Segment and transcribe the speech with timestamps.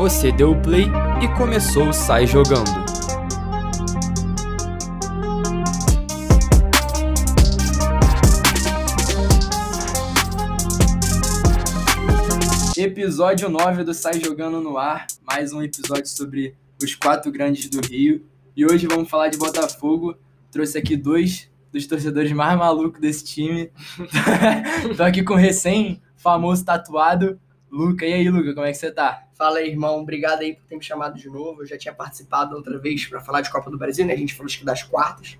[0.00, 0.86] Você deu o play
[1.22, 2.70] e começou o Sai Jogando.
[12.78, 17.86] Episódio 9 do Sai Jogando no Ar, mais um episódio sobre os quatro grandes do
[17.86, 18.24] Rio.
[18.56, 20.16] E hoje vamos falar de Botafogo.
[20.50, 23.70] Trouxe aqui dois dos torcedores mais malucos desse time.
[24.96, 27.38] Tô aqui com o recém-famoso tatuado,
[27.70, 28.04] Luca.
[28.04, 29.24] E aí, Luca, como é que você tá?
[29.34, 30.00] Fala aí, irmão.
[30.00, 31.62] Obrigado aí por ter me chamado de novo.
[31.62, 34.12] Eu já tinha participado outra vez para falar de Copa do Brasil, né?
[34.12, 35.38] A gente falou acho que das quartas.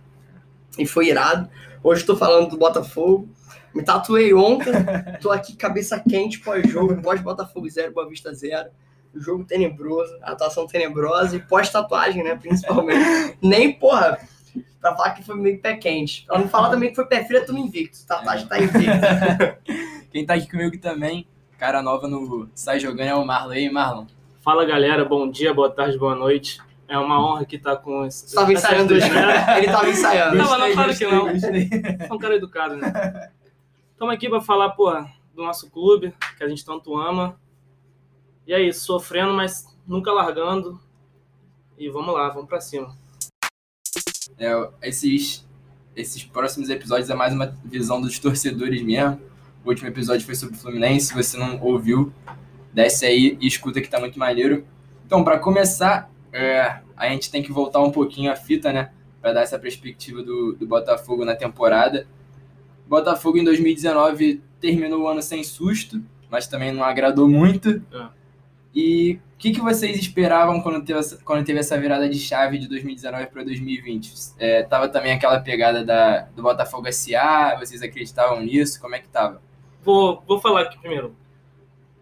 [0.79, 1.51] E foi irado.
[1.83, 3.29] Hoje estou falando do Botafogo.
[3.75, 4.73] Me tatuei ontem.
[5.21, 8.71] tô aqui cabeça quente pós-jogo, pós-Botafogo 0, Boa Vista 0.
[9.13, 12.37] O jogo tenebroso, atuação tenebrosa e pós-tatuagem, né?
[12.37, 13.37] Principalmente.
[13.43, 14.19] Nem, porra,
[14.81, 16.25] pra falar que foi meio pé quente.
[16.27, 17.99] Pra não falar também que foi pé frio, é tudo invicto.
[18.07, 18.91] Tatuagem tá invicto.
[20.13, 21.27] Quem tá aqui comigo também,
[21.61, 23.53] cara nova no Sai Jogando é o Marlon.
[23.53, 24.07] E aí, Marlon?
[24.41, 26.59] Fala galera, bom dia, boa tarde, boa noite.
[26.89, 28.31] É uma honra que tá com esse.
[28.31, 29.59] Você tava ensaiando hoje, né?
[29.59, 30.39] Ele tava ensaiando.
[30.39, 31.27] Não, mas não, claro que não.
[32.09, 33.31] Sou um cara educado, né?
[33.93, 34.91] Estamos aqui para falar, pô,
[35.35, 37.39] do nosso clube, que a gente tanto ama.
[38.47, 40.81] E é isso, sofrendo, mas nunca largando.
[41.77, 42.97] E vamos lá, vamos para cima.
[44.39, 45.47] É, esses,
[45.95, 49.21] esses próximos episódios é mais uma visão dos torcedores mesmo.
[49.65, 51.07] O último episódio foi sobre o Fluminense.
[51.07, 52.13] Se você não ouviu,
[52.73, 54.65] desce aí e escuta que tá muito maneiro.
[55.07, 58.91] Então, para começar, é, a gente tem que voltar um pouquinho a fita, né?
[59.21, 62.07] Para dar essa perspectiva do, do Botafogo na temporada.
[62.87, 67.83] Botafogo em 2019 terminou o ano sem susto, mas também não agradou muito.
[67.93, 68.09] É.
[68.75, 72.59] E o que, que vocês esperavam quando teve, essa, quando teve essa virada de chave
[72.59, 74.13] de 2019 para 2020?
[74.39, 77.57] É, tava também aquela pegada da, do Botafogo SA?
[77.59, 78.81] Vocês acreditavam nisso?
[78.81, 79.41] Como é que tava?
[79.83, 81.15] Vou, vou falar aqui primeiro.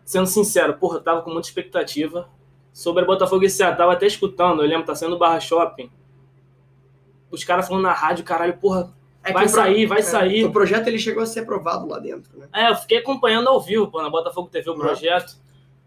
[0.04, 2.28] Sendo sincero, porra, tava com muita expectativa.
[2.72, 5.90] Sobre a Botafogo SA, tava até escutando, eu lembro, tá sendo Barra Shopping.
[7.30, 8.92] Os caras falando na rádio, caralho, porra,
[9.24, 10.44] É vai sair, vai é, sair.
[10.44, 12.46] O projeto ele chegou a ser aprovado lá dentro, né?
[12.54, 14.78] É, eu fiquei acompanhando ao vivo, pô, na Botafogo TV o Uhum.
[14.78, 15.36] projeto.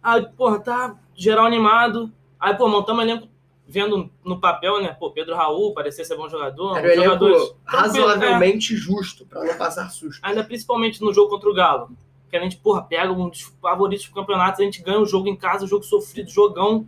[0.03, 2.11] Aí, porra, tá geral animado.
[2.39, 3.27] Aí, pô, montamos elenco
[3.71, 4.95] vendo no papel, né?
[4.99, 6.77] Pô, Pedro Raul parecia ser bom jogador.
[6.77, 7.77] Era um elenco jogadores tranquilos, é.
[7.77, 10.19] razoavelmente justo, para não passar susto.
[10.21, 11.89] Ainda principalmente no jogo contra o Galo.
[12.29, 15.27] Que a gente, porra, pega um dos favoritos do campeonato, a gente ganha o jogo
[15.27, 16.87] em casa, o jogo sofrido, jogão.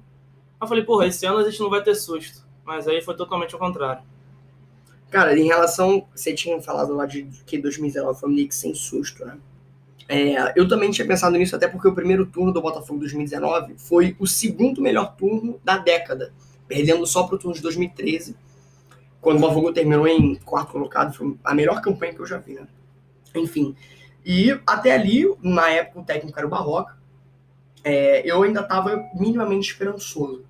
[0.60, 2.46] Aí eu falei, porra, esse ano a gente não vai ter susto.
[2.66, 4.04] Mas aí foi totalmente ao contrário.
[5.10, 6.06] Cara, em relação.
[6.14, 9.38] Você tinha falado lá de que 2019 foi meio que sem susto, né?
[10.08, 14.16] É, eu também tinha pensado nisso, até porque o primeiro turno do Botafogo 2019 foi
[14.20, 16.34] o segundo melhor turno da década,
[16.68, 18.36] perdendo só pro turno de 2013,
[19.22, 21.14] quando o Botafogo terminou em quarto colocado.
[21.14, 22.68] Foi a melhor campanha que eu já vi, né?
[23.36, 23.76] Enfim.
[24.26, 26.98] E até ali, na época, o técnico era o Barroca,
[27.84, 30.46] é, eu ainda estava minimamente esperançoso.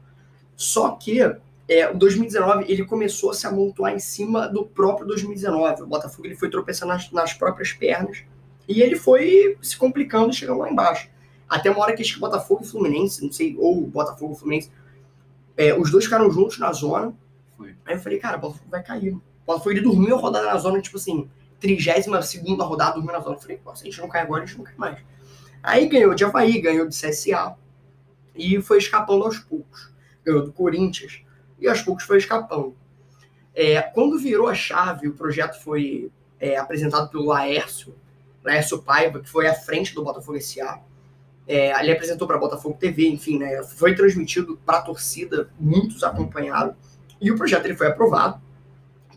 [0.56, 1.20] Só que
[1.68, 5.84] é, o 2019 ele começou a se amontoar em cima do próprio 2019.
[5.84, 8.24] O Botafogo ele foi tropeçando nas, nas próprias pernas
[8.68, 11.10] e ele foi se complicando e chegando lá embaixo.
[11.50, 14.72] Até uma hora que acho que Botafogo e Fluminense, não sei, ou Botafogo e Fluminense,
[15.58, 17.14] é, os dois ficaram juntos na zona.
[17.58, 17.76] Foi.
[17.86, 19.14] Aí eu falei, cara, o Botafogo vai cair.
[19.14, 23.20] O Botafogo ele dormiu a rodada na zona, tipo assim, 32 segunda rodada, dormiu na
[23.20, 23.36] zona.
[23.36, 25.00] Eu falei, se a gente não cai agora, a gente não cai mais.
[25.62, 27.56] Aí ganhou de Havaí, ganhou de CSA
[28.36, 29.92] e foi escapando aos poucos.
[30.26, 31.22] Ganhou do Corinthians
[31.60, 32.76] e aos poucos foi escapando.
[33.56, 37.96] É, quando virou a chave, o projeto foi é, apresentado pelo Laércio,
[38.44, 40.82] Laércio Paiva, que foi à frente do Botafogo SA.
[41.48, 46.76] É, ele apresentou para Botafogo TV, enfim, né, foi transmitido para a torcida, muitos acompanharam,
[47.20, 48.42] e o projeto ele foi aprovado.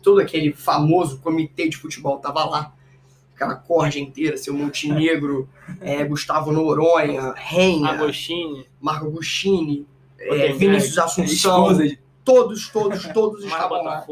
[0.03, 2.73] Todo aquele famoso comitê de futebol estava lá,
[3.33, 5.47] aquela corja inteira, seu Montenegro,
[5.79, 9.87] é, Gustavo Noronha, Renha, Agostini, Marco Agostini,
[10.19, 11.77] é, Vinícius Assunção,
[12.23, 14.05] todos, todos, todos estavam lá.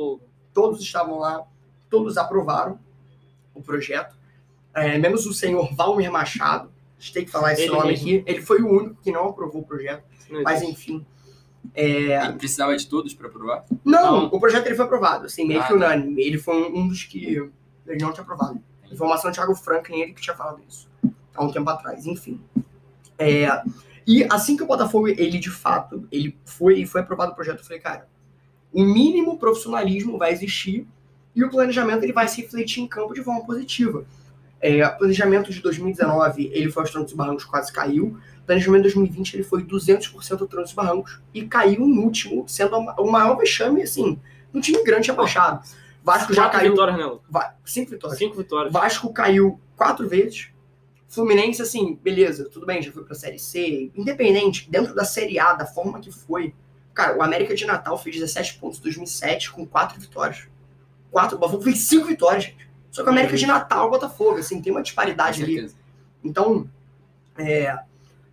[0.54, 1.44] Todos estavam lá,
[1.90, 2.80] todos aprovaram
[3.54, 4.16] o projeto.
[4.74, 8.08] É, menos o senhor Valmir Machado, a gente tem que falar esse Ele nome mesmo.
[8.08, 8.24] aqui.
[8.26, 11.06] Ele foi o único que não aprovou o projeto, Não mas enfim.
[11.74, 13.66] É, Ele precisava de todos para aprovar?
[13.84, 14.26] não, Não.
[14.28, 15.76] o projeto ele foi aprovado, assim, meio Ah, que tá.
[15.76, 16.22] unânime.
[16.22, 18.62] Ele foi um, um dos que ele não tinha aprovado.
[18.92, 20.88] Informação do Thiago Franklin, ele que tinha falado isso
[21.34, 22.40] há um tempo atrás, enfim.
[23.18, 23.48] É,
[24.08, 27.64] e assim que o Botafogo, ele de fato, ele foi, foi aprovado o projeto, eu
[27.66, 28.08] falei, cara,
[28.72, 30.88] o mínimo profissionalismo vai existir
[31.36, 34.06] e o planejamento ele vai se refletir em campo de forma positiva.
[34.66, 38.18] É, planejamento de 2019, ele foi aos trancos e barrancos, quase caiu.
[38.48, 42.76] Planejamento de 2020, ele foi 200% ao trancos e barrancos e caiu no último, sendo
[42.76, 44.20] o maior vexame, assim,
[44.52, 45.64] um time grande abaixado.
[46.04, 47.18] Vasco já Quatro caiu, vitórias, né?
[47.30, 48.18] Va- cinco vitórias.
[48.18, 48.74] Cinco vitórias.
[48.74, 50.50] Vasco caiu quatro vezes.
[51.08, 53.92] Fluminense, assim, beleza, tudo bem, já foi pra Série C.
[53.96, 56.56] Independente, dentro da Série A, da forma que foi.
[56.94, 60.48] Cara, o América de Natal fez 17 pontos em 2007 com 4 vitórias.
[61.12, 62.65] 4, o Botafogo fez 5 vitórias, gente.
[62.96, 65.70] Só que o América de Natal, o Botafogo, assim, tem uma disparidade ali.
[66.24, 66.66] Então,
[67.38, 67.78] é,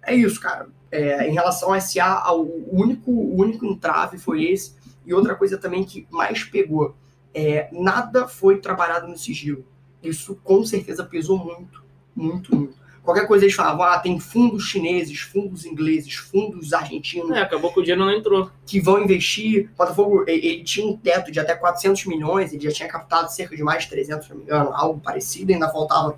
[0.01, 0.69] é isso, cara.
[0.89, 4.77] É, em relação ao SA, o único, o único entrave foi esse.
[5.05, 6.95] E outra coisa também que mais pegou,
[7.35, 9.67] é, nada foi trabalhado no sigilo.
[10.01, 11.83] Isso com certeza pesou muito,
[12.15, 12.77] muito, muito.
[13.03, 17.81] Qualquer coisa eles falavam, ah, tem fundos chineses, fundos ingleses, fundos argentinos É, acabou que
[17.81, 18.51] o dinheiro não entrou.
[18.65, 19.69] que vão investir.
[19.75, 23.31] O Botafogo, ele, ele tinha um teto de até 400 milhões, ele já tinha captado
[23.33, 26.17] cerca de mais de 300, se não me engano, algo parecido, ainda faltava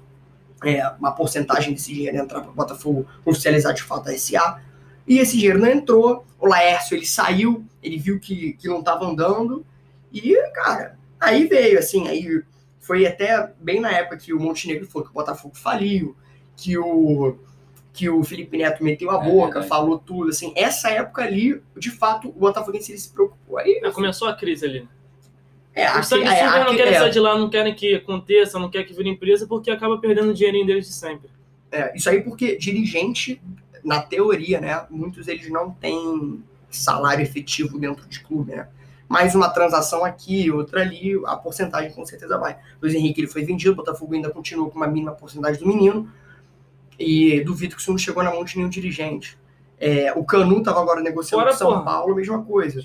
[0.62, 4.60] é, uma porcentagem desse dinheiro entrar para o Botafogo oficializar de fato a SA.
[5.06, 9.06] E esse dinheiro não entrou, o Laércio ele saiu, ele viu que, que não estava
[9.06, 9.64] andando,
[10.12, 12.42] e, cara, aí veio, assim, aí
[12.78, 16.16] foi até bem na época que o Montenegro falou que o Botafogo faliu,
[16.56, 17.36] que o,
[17.92, 19.68] que o Felipe Neto meteu a É boca, verdade.
[19.68, 23.58] falou tudo, assim, essa época ali, de fato, o Botafoguense ele se preocupou.
[23.58, 24.88] Aí, É, começou a crise ali.
[25.74, 27.94] é, Os aqui, sanguessugas é, não aqui- querem é, sair de lá, não querem que
[27.94, 31.28] aconteça, não querem que vire empresa, porque acaba perdendo o dinheirinho deles de sempre.
[31.72, 33.42] é, isso aí porque dirigente,
[33.82, 36.40] na teoria, né, muitos deles não têm
[36.70, 38.68] salário efetivo dentro de clube, né?
[39.08, 42.56] Mais uma transação aqui, outra ali, a porcentagem com certeza vai.
[42.80, 46.08] Luiz Henrique ele foi vendido, o Botafogo ainda continuou com uma mínima porcentagem do menino,
[46.98, 49.38] e duvido que isso não chegou na mão de nenhum dirigente.
[49.78, 51.84] É, o Canu estava agora negociando Fora, com São porra.
[51.84, 52.82] Paulo, mesma coisa.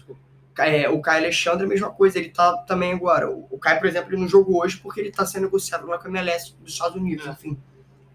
[0.58, 3.30] É, o Caio Alexandre, mesma coisa, ele tá também agora.
[3.32, 5.98] O, o Caio, por exemplo, ele não jogou hoje porque ele tá sendo negociado lá
[5.98, 7.30] com a MLS dos Estados Unidos, É.
[7.32, 7.58] enfim.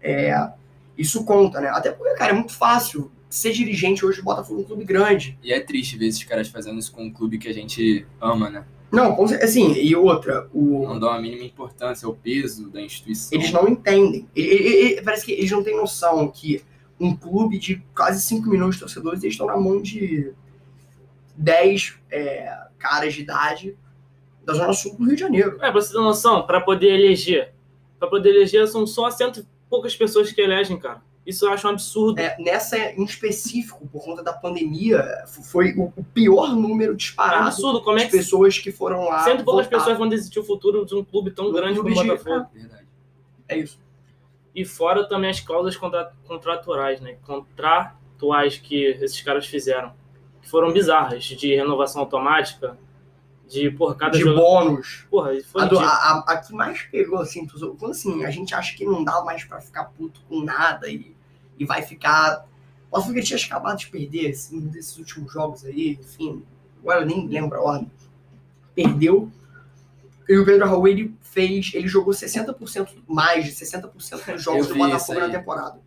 [0.01, 0.49] É,
[0.97, 1.69] isso conta, né?
[1.69, 5.37] Até porque, cara, é muito fácil ser dirigente hoje do Botafogo, um clube grande.
[5.41, 8.49] E é triste ver esses caras fazendo isso com um clube que a gente ama,
[8.49, 8.63] né?
[8.91, 13.37] Não, assim, e outra, o, Não dão a mínima importância ao peso da instituição.
[13.37, 14.27] eles não entendem.
[14.35, 16.63] E- e- e- parece que eles não têm noção que
[16.99, 20.31] um clube de quase 5 milhões de torcedores, eles estão na mão de
[21.35, 23.77] 10 é, caras de idade
[24.45, 25.55] da Zona Sul do Rio de Janeiro.
[25.55, 27.53] É, pra você ter noção, pra poder eleger.
[27.99, 31.01] Pra poder eleger, são só cento e poucas pessoas que elegem, cara.
[31.25, 32.19] Isso eu acho um absurdo.
[32.19, 37.81] É, nessa em específico, por conta da pandemia, foi o, pior número É disparado absurdo.
[37.81, 39.23] Como é de que pessoas que foram lá.
[39.23, 39.79] cento e poucas votar.
[39.79, 42.09] pessoas vão decidir o futuro de um clube tão Do grande clube como o de-
[42.23, 42.49] Botafogo?
[42.53, 42.85] Verdade.
[43.47, 43.79] É isso.
[44.53, 47.17] E fora também as cláusulas contra- contratuais, né?
[47.25, 49.93] Contratuais que esses caras fizeram.
[50.41, 52.77] Que foram bizarras, de renovação automática,
[53.49, 54.39] de, porra, cada De jogo.
[54.39, 55.05] bônus.
[55.09, 58.29] Porra, foi A, do- a- a- a que mais pegou, assim, tu- quando assim, a
[58.31, 61.14] gente acha que não dá mais pra ficar puto com nada e,
[61.59, 62.45] e vai ficar.
[62.87, 66.43] O Botafogo tinha acabado de perder, assim, um desses últimos jogos aí, enfim,
[66.79, 67.91] agora eu nem lembro a ordem.
[68.73, 69.29] Perdeu.
[70.27, 74.75] E o Pedro Raul, ele fez, ele jogou 60% mais de 60% dos jogos do
[74.75, 75.79] Botafogo na temporada.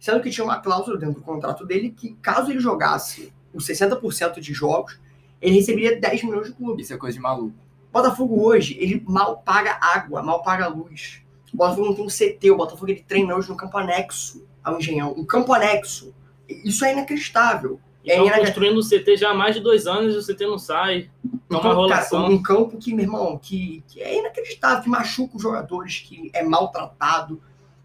[0.00, 4.40] Sendo que tinha uma cláusula dentro do contrato dele que, caso ele jogasse os 60%
[4.40, 4.98] de jogos,
[5.40, 6.82] ele receberia 10 milhões de clube.
[6.82, 7.54] Isso é coisa de maluco.
[7.92, 11.22] Botafogo hoje, ele mal paga água, mal paga luz.
[11.52, 14.78] O Botafogo não tem um CT, o Botafogo ele treina hoje no campo anexo ao
[14.78, 15.12] Engenhão.
[15.16, 16.14] Um campo anexo.
[16.48, 17.80] Isso é inacreditável.
[18.04, 18.70] É Estão inacreditável.
[18.72, 21.10] construindo o CT já há mais de dois anos e o CT não sai.
[21.24, 22.22] É uma Então, enrolação.
[22.22, 26.30] cara, um campo que, meu irmão, que, que é inacreditável, que machuca os jogadores, que
[26.32, 27.40] é maltratado.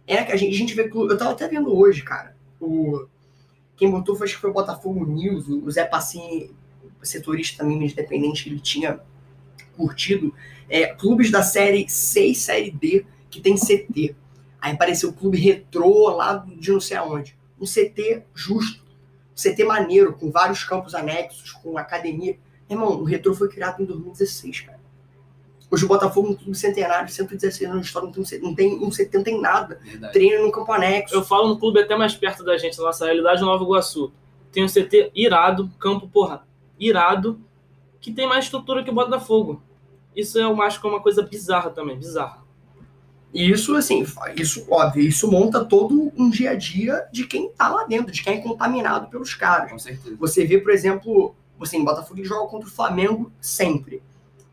[0.08, 0.90] É, a, gente, a gente vê.
[0.94, 2.36] Eu tava até vendo hoje, cara.
[2.60, 3.06] O,
[3.76, 6.50] quem botou foi, acho que foi o Botafogo News, o Zé Passini,
[7.04, 9.00] setorista também independente, ele tinha
[9.76, 10.34] curtido.
[10.70, 14.16] É, clubes da série C e série D que tem CT.
[14.68, 17.38] Aí apareceu o clube retrô lá de não sei aonde.
[17.60, 18.84] Um CT justo.
[19.32, 22.38] Um CT maneiro, com vários campos anexos, com academia.
[22.70, 24.80] Irmão, o Retro foi criado em 2016, cara.
[25.72, 28.90] Hoje o Botafogo é um clube centenário, 116 anos de história, não tem, um não
[28.90, 29.80] tem 70 tem nada.
[29.82, 30.14] Verdade.
[30.14, 31.16] Treina no campo anexo.
[31.16, 34.12] Eu falo no clube até mais perto da gente, na nossa realidade, Nova Iguaçu.
[34.52, 36.46] Tem um CT irado, campo, porra,
[36.78, 37.40] irado,
[38.02, 39.62] que tem mais estrutura que o Botafogo.
[40.14, 42.47] Isso eu acho que é uma coisa bizarra também, bizarra.
[43.34, 44.06] E isso, assim,
[44.36, 48.24] isso, óbvio, isso monta todo um dia a dia de quem tá lá dentro, de
[48.24, 49.70] quem é contaminado pelos caras.
[49.70, 50.16] Com certeza.
[50.18, 54.02] Você vê, por exemplo, assim, o Botafogo joga contra o Flamengo sempre.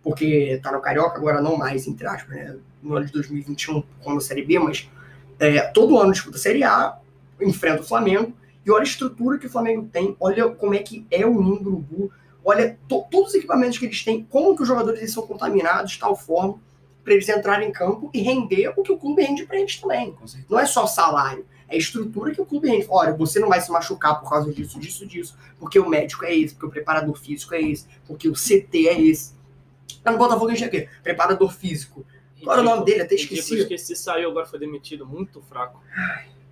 [0.03, 2.57] Porque tá no Carioca, agora não mais, entre aspas, né?
[2.83, 4.91] No ano de 2021, como Série B, mas
[5.39, 6.99] é, todo ano disputa a Série A,
[7.41, 8.35] enfrenta o Flamengo,
[8.67, 11.61] e olha a estrutura que o Flamengo tem, olha como é que é o Ninho
[11.63, 12.11] do Urubu,
[12.45, 15.93] olha to- todos os equipamentos que eles têm, como que os jogadores eles são contaminados,
[15.93, 16.59] de tal forma,
[17.05, 20.17] para eles entrarem em campo e render o que o clube rende pra eles também.
[20.49, 22.87] Não é só salário, é a estrutura que o clube rende.
[22.89, 26.35] Olha, você não vai se machucar por causa disso, disso, disso, porque o médico é
[26.35, 29.35] esse, porque o preparador físico é esse, porque o CT é esse.
[30.05, 30.89] Lá no Botafogo a gente é o quê?
[31.03, 32.05] Preparador físico.
[32.43, 33.03] Qual era o nome dele?
[33.03, 33.59] Até esqueci.
[33.59, 35.07] esqueci, saiu, agora foi demitido.
[35.07, 35.81] Muito fraco.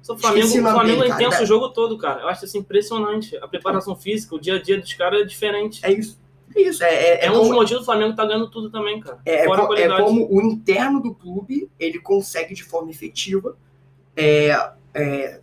[0.00, 1.22] Só o Flamengo, o Flamengo dele, é cara.
[1.22, 2.22] intenso o jogo todo, cara.
[2.22, 3.36] Eu acho isso impressionante.
[3.36, 5.84] A preparação física, o dia a dia dos caras é diferente.
[5.84, 6.18] É isso.
[6.54, 6.82] É isso.
[6.84, 9.18] É, é, É, é um dos como, motivos do Flamengo tá ganhando tudo também, cara.
[9.24, 10.02] é, é co- é qualidade.
[10.02, 13.56] como o interno do clube ele consegue de forma efetiva
[14.16, 14.50] é,
[14.94, 15.40] é,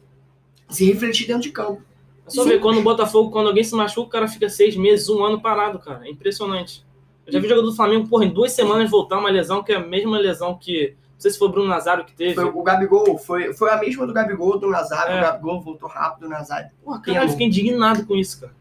[0.70, 1.82] se refletir dentro de campo.
[2.28, 2.50] É só Sim.
[2.50, 5.42] ver quando o Botafogo, quando alguém se machuca, o cara fica seis meses, um ano
[5.42, 6.06] parado, cara.
[6.08, 6.86] É impressionante.
[7.25, 9.75] Eu já vi jogador do Flamengo, porra, em duas semanas voltar uma lesão que é
[9.75, 10.96] a mesma lesão que.
[11.13, 12.34] Não sei se foi o Bruno Nazário que teve.
[12.36, 15.13] Foi, o Gabigol foi, foi a mesma do Gabigol, do Nazário.
[15.16, 15.20] É.
[15.20, 16.70] O Gabigol voltou rápido, o Nazário.
[16.84, 18.54] Porra, caralho, eu fiquei indignado com isso, cara.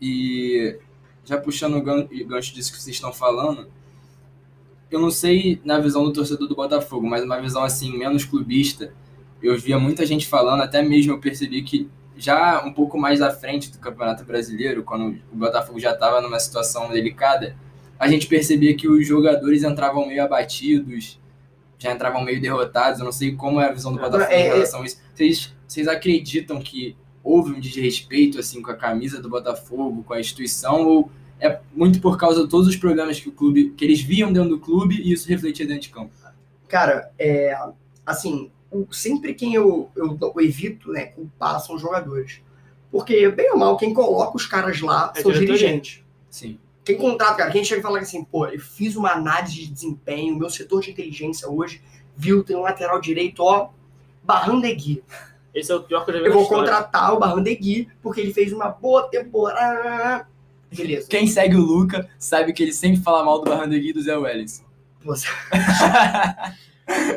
[0.00, 0.78] E
[1.28, 3.68] já puxando o gan- o gancho disso que vocês estão falando,
[4.90, 8.92] eu não sei na visão do torcedor do Botafogo, mas uma visão assim, menos clubista,
[9.42, 13.30] eu via muita gente falando, até mesmo eu percebi que já um pouco mais à
[13.30, 17.54] frente do Campeonato Brasileiro, quando o Botafogo já estava numa situação delicada,
[17.98, 21.20] a gente percebia que os jogadores entravam meio abatidos,
[21.78, 22.98] já entravam meio derrotados.
[22.98, 24.52] Eu não sei como é a visão do É, Botafogo é, em é.
[24.54, 25.00] relação a isso.
[25.14, 26.96] Vocês, vocês acreditam que
[27.28, 32.00] houve um desrespeito assim com a camisa do Botafogo, com a instituição, ou é muito
[32.00, 34.96] por causa de todos os problemas que o clube, que eles viam dentro do clube
[34.96, 36.10] e isso refletia dentro de campo?
[36.66, 37.56] Cara, é,
[38.04, 38.50] assim,
[38.90, 42.40] sempre quem eu, eu, eu evito né, culpar são os jogadores.
[42.90, 46.02] Porque, bem ou mal, quem coloca os caras lá É são dirigentes.
[46.30, 46.58] Sim.
[46.82, 50.38] Quem contrata, cara, quem chega e fala assim, pô, eu fiz uma análise de desempenho,
[50.38, 51.82] meu setor de inteligência hoje
[52.16, 53.68] viu, tem um lateral direito, ó,
[54.24, 55.04] Barrandegui.
[55.54, 56.64] Esse é o pior que eu já vi Eu vou história.
[56.64, 60.28] contratar o Barrandegui porque ele fez uma boa temporada.
[60.70, 61.08] Beleza.
[61.08, 64.16] Quem segue o Luca sabe que ele sempre fala mal do Barrandegui e do Zé
[64.16, 64.64] Welles.
[65.02, 65.26] Você...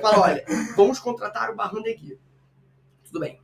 [0.02, 0.44] Fala, olha,
[0.76, 2.18] vamos contratar o Barrandegui.
[3.06, 3.40] Tudo bem.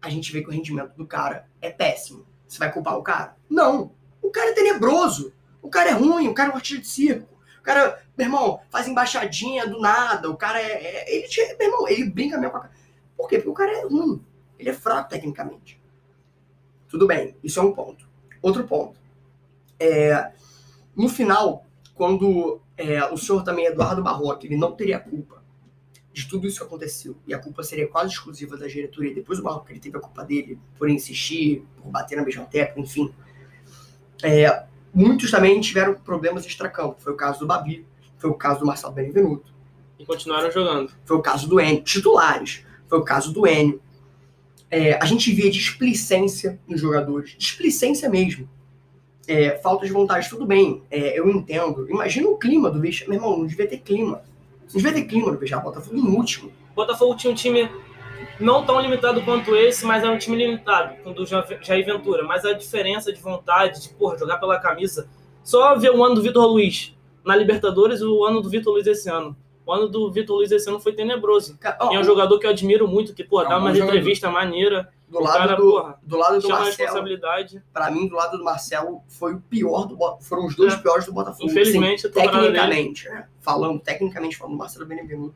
[0.00, 2.26] A gente vê que o rendimento do cara é péssimo.
[2.46, 3.36] Você vai culpar o cara?
[3.48, 3.92] Não.
[4.22, 5.32] O cara é tenebroso.
[5.60, 6.28] O cara é ruim.
[6.28, 7.28] O cara é um artista de circo.
[7.60, 10.30] O cara, meu irmão, faz embaixadinha do nada.
[10.30, 10.72] O cara é.
[10.72, 11.26] é- ele,
[11.58, 12.72] meu irmão, ele brinca mesmo com a cara.
[13.18, 13.36] Por quê?
[13.36, 14.24] Porque o cara é ruim.
[14.58, 15.78] Ele é fraco tecnicamente.
[16.88, 17.36] Tudo bem.
[17.42, 18.08] Isso é um ponto.
[18.40, 18.98] Outro ponto.
[19.78, 20.32] É,
[20.96, 25.42] no final, quando é, o senhor também, Eduardo Barroca, ele não teria culpa
[26.12, 27.16] de tudo isso que aconteceu.
[27.26, 29.14] E a culpa seria quase exclusiva da diretoria.
[29.14, 32.80] Depois o Barroca, ele teve a culpa dele por insistir, por bater na mesma tecla,
[32.82, 33.12] enfim.
[34.22, 37.00] É, muitos também tiveram problemas extracampo.
[37.00, 39.52] Foi o caso do Babi, foi o caso do Marcelo Benevenuto,
[39.98, 40.92] E continuaram jogando.
[41.04, 41.82] foi o caso do Enio.
[41.82, 43.80] Titulares, foi o caso do Enio.
[44.70, 47.34] É, a gente via displicência nos jogadores.
[47.38, 48.48] Displicência mesmo.
[49.26, 51.88] É, falta de vontade, tudo bem, é, eu entendo.
[51.90, 53.10] Imagina o clima do vestiário.
[53.10, 54.22] Meu irmão, não devia ter clima.
[54.72, 55.64] Não devia ter clima no vestiário.
[55.64, 56.50] Botafogo em último.
[56.74, 57.70] Botafogo tinha um time
[58.40, 61.84] não tão limitado quanto esse, mas era um time limitado, com o do Ja- Jair
[61.84, 62.24] Ventura.
[62.24, 65.08] Mas a diferença de vontade, de porra, jogar pela camisa.
[65.42, 68.86] Só ver o ano do Vitor Luiz na Libertadores e o ano do Vitor Luiz
[68.86, 69.36] esse ano.
[69.68, 71.58] O ano do Vitor Luiz esse ano foi tenebroso.
[71.90, 74.30] E é um jogador que eu admiro muito, que, pô, É um dá uma entrevista
[74.30, 77.62] maneira, do lado cara, do, porra, do lado do Marcelo, responsabilidade.
[77.70, 79.98] pra mim, do lado do Marcelo, foi o pior do.
[80.22, 80.76] Foram os dois É.
[80.78, 81.50] piores do Botafogo.
[81.50, 83.26] Infelizmente, assim, temporada dele- tecnicamente, né?
[83.42, 85.34] Falando, tecnicamente falando, o Marcelo Benevenuto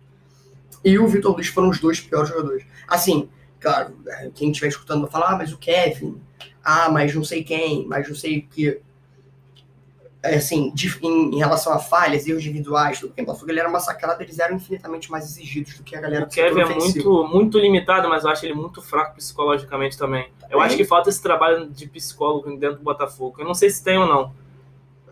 [0.83, 2.65] e o Vitor Luiz foram os dois piores jogadores.
[2.89, 3.29] Assim,
[3.61, 6.19] claro, é, quem estiver escutando vai falar, ah, mas o Kevin,
[6.65, 8.81] ah, mas não sei quem, mas não sei o que.
[10.25, 13.59] É, assim, de- em, em relação a falhas, erros individuais, tudo bem, o Botafogo ele
[13.59, 17.25] era massacrado, eles eram infinitamente mais exigidos do que a galera O Kevin é muito,
[17.27, 20.29] muito limitado, mas eu acho ele muito fraco psicologicamente também.
[20.45, 20.65] Eu Também.
[20.67, 23.41] acho que falta esse trabalho de psicólogo dentro do Botafogo.
[23.41, 24.33] Eu não sei se tem ou não.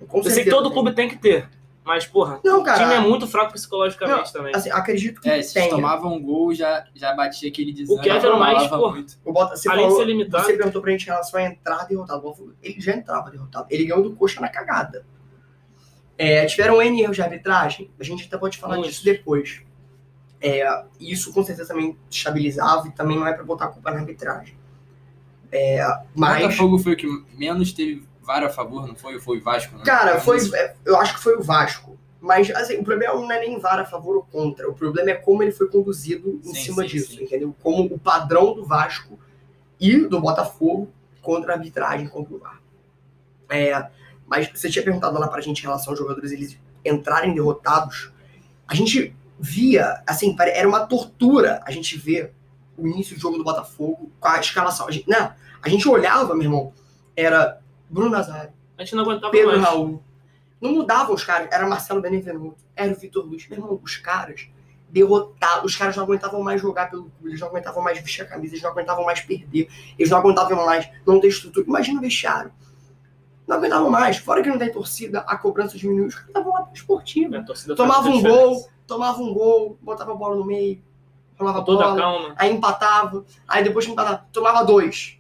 [0.07, 0.73] Com Eu sei que todo tem.
[0.73, 1.49] clube tem que ter.
[1.91, 2.79] Mas, porra, Não, o cara.
[2.85, 4.55] time é muito fraco psicologicamente também.
[4.55, 5.71] Assim, acredito que É, se tenha.
[5.71, 8.01] tomavam um gol, já, já batia aquele desânimo.
[8.05, 9.19] Kevin era o mais, falava pô, muito.
[9.25, 11.43] O Bota, você, Além de falou, ser limitado- você perguntou pra gente em relação a
[11.43, 12.21] entrar derrotado.
[12.21, 13.67] O Botafogo, Ele já entrava derrotado.
[13.69, 15.05] Ele ganhou do Coxa na cagada.
[16.17, 17.91] É, tiveram N erros de arbitragem.
[17.99, 18.93] A gente até pode falar Muitos.
[18.93, 19.63] disso depois.
[20.41, 23.99] É, isso com certeza também estabilizava e também não é pra botar a culpa na
[23.99, 24.57] arbitragem.
[25.51, 29.15] É, O mas, Botafogo foi o que menos teve VAR a favor, não foi?
[29.15, 29.77] Ou foi o Vasco?
[29.77, 29.83] Né?
[29.85, 31.99] cara, foi, é, eu acho que foi o Vasco.
[32.21, 34.71] Mas assim, o problema não é nem VAR a favor ou contra.
[34.71, 37.25] O problema é como ele foi conduzido em Sim, cima sim, disso, sim.
[37.25, 37.55] entendeu?
[37.61, 39.19] Como o padrão do Vasco
[39.81, 42.61] e do Botafogo contra a arbitragem, contra o VAR.
[43.49, 43.89] É,
[44.27, 48.13] mas você tinha perguntado lá pra gente em relação aos jogadores eles entrarem derrotados.
[48.69, 52.33] A gente via, assim, era uma tortura a gente ver
[52.77, 54.87] o início do jogo do Botafogo com a escalação.
[54.87, 55.35] A gente, né?
[55.61, 56.73] a gente olhava, meu irmão,
[57.17, 57.61] era
[57.91, 59.63] Bruno Nazário, A gente não aguentava Pedro mais.
[59.65, 60.03] Raul.
[60.61, 63.49] Não mudavam os caras, era Marcelo Benevenuto, era o Vitor Luiz.
[63.49, 64.49] Meu irmão, os caras
[64.89, 68.27] derrotados, os caras não aguentavam mais jogar pelo clube, eles não aguentavam mais vestir a
[68.27, 69.69] camisa, eles não aguentavam mais perder,
[69.99, 71.67] eles não aguentavam mais não ter estrutura.
[71.67, 72.53] Imagina o vestiário.
[73.47, 76.63] Não aguentavam mais, fora que não tem torcida, a cobrança diminuiu, os caras estavam lá
[76.63, 77.37] pra esportiva.
[77.39, 78.41] A Tomava um diferença.
[78.45, 80.81] gol, tomava um gol, botava a bola no meio.
[81.39, 85.19] rolava Toda bola, aí empatava, aí depois que empatava, tomava dois.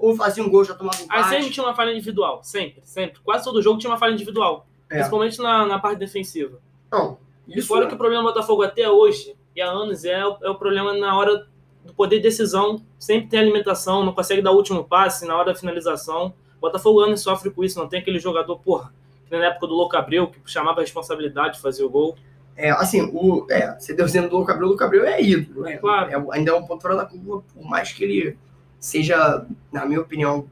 [0.00, 1.28] Ou fazia um gol, já tomava Aí empate.
[1.28, 2.40] sempre tinha uma falha individual.
[2.42, 3.20] Sempre, sempre.
[3.20, 4.66] Quase todo jogo tinha uma falha individual.
[4.88, 4.94] É.
[4.96, 6.58] Principalmente na, na parte defensiva.
[6.90, 10.24] Não, E isso fora que o problema do Botafogo até hoje, e há anos, é,
[10.26, 11.46] o- é o problema na hora
[11.84, 12.82] do poder de decisão.
[12.98, 16.34] Sempre tem alimentação, não consegue dar o último passe na hora da finalização.
[16.58, 18.92] O Botafogo anos sofre com isso, não tem aquele jogador, porra,
[19.28, 22.16] que na época do Louco Abreu, que chamava a responsabilidade de fazer o gol.
[22.56, 25.62] É, assim, o, é, você deu dizendo do Louco Abreu, o Louco Abreu é ídolo,
[25.62, 25.76] né?
[25.78, 26.10] Claro.
[26.10, 28.36] É, ainda é um ponto fora da curva, por mais que ele
[28.80, 30.48] seja, na minha opinião,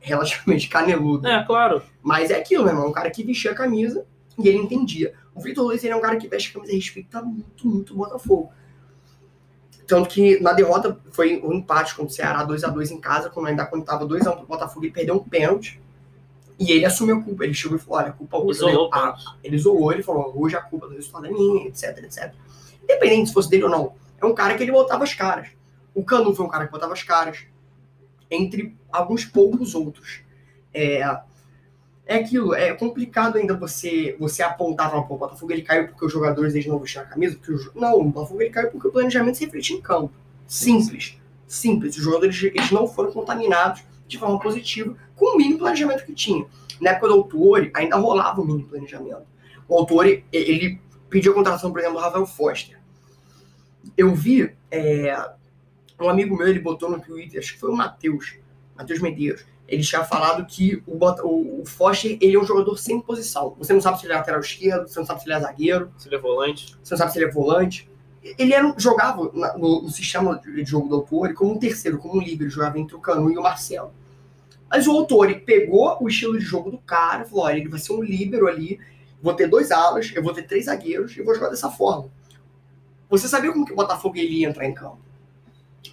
[0.00, 1.26] relativamente caneludo.
[1.26, 1.82] É, claro.
[2.02, 4.04] Mas é aquilo, meu irmão, um cara que vestia a camisa
[4.38, 5.14] e ele entendia.
[5.34, 7.94] O Vitor Luiz, ele é um cara que veste a camisa e respeita muito, muito
[7.94, 8.52] o Botafogo.
[9.86, 13.66] Tanto que na derrota foi um empate contra o Ceará 2x2 em casa, quando ainda
[13.66, 15.80] quando tava 2x1 pro Botafogo, ele perdeu um pênalti.
[16.58, 17.42] E ele assumiu a culpa.
[17.44, 18.58] Ele chegou e falou: olha, a culpa hoje.
[18.58, 21.98] Isolou o ah, ele isolou, ele falou, hoje a culpa do resultado é minha, etc,
[22.04, 22.34] etc.
[22.84, 25.48] Independente se fosse dele ou não, é um cara que ele botava as caras.
[25.94, 27.46] O Canu foi um cara que botava as caras,
[28.30, 30.20] entre alguns poucos outros.
[30.72, 31.00] É,
[32.06, 36.12] é aquilo, é complicado ainda você você apontar para o Botafogo ele caiu porque os
[36.12, 38.88] jogadores eles não vestiram a camisa, porque o jo- não, o Botafogo ele caiu porque
[38.88, 40.12] o planejamento se refletia em campo.
[40.46, 41.96] Simples, simples.
[41.96, 46.44] Os jogadores eles não foram contaminados de forma positiva com o mínimo planejamento que tinha.
[46.80, 49.22] Na época do Autori, ainda rolava o mínimo planejamento.
[49.68, 52.78] O Autori, ele pediu a contratação, por exemplo, do Rafael Foster.
[53.96, 55.16] Eu vi, é,
[56.06, 58.36] um amigo meu, ele botou no Twitter, acho que foi o Matheus,
[58.76, 63.00] Matheus Medeiros, ele tinha falado que o, o, o Foster, ele é um jogador sem
[63.00, 63.54] posição.
[63.58, 65.92] Você não sabe se ele é lateral esquerdo, você não sabe se ele é zagueiro,
[65.96, 66.76] Se ele é volante.
[66.82, 67.88] você não sabe se ele é volante.
[68.36, 71.98] Ele era, um- jogava na- no, no sistema de jogo do Autori como um terceiro,
[71.98, 73.92] como um líbero, jogava entre o Canu e o Marcelo.
[74.68, 77.92] Mas o Autori pegou o estilo de jogo do cara, falou: olha, ele vai ser
[77.92, 78.78] um líbero ali,
[79.22, 82.10] vou ter dois alas, eu vou ter três zagueiros e vou jogar dessa forma.
[83.08, 84.98] Você sabia como que o Botafogo ele ia entrar em campo?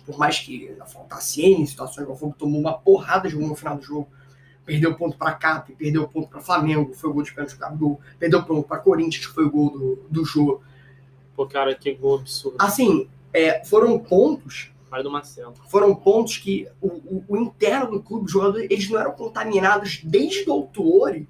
[0.05, 3.77] Por mais que faltasse N situações, o Botafogo tomou uma porrada de gol no final
[3.77, 4.07] do jogo.
[4.65, 8.01] Perdeu ponto para Cap, perdeu ponto para Flamengo, foi o gol de pênalti do Gabigol.
[8.19, 10.59] Perdeu ponto para Corinthians, que foi o gol do, do Jô.
[11.35, 12.57] Pô, cara, que gol absurdo.
[12.59, 15.53] Assim, é, foram pontos Mais do Marcelo.
[15.69, 20.01] foram pontos que o, o- o interno do clube, os jogadores, eles não eram contaminados
[20.03, 21.29] desde o Autuori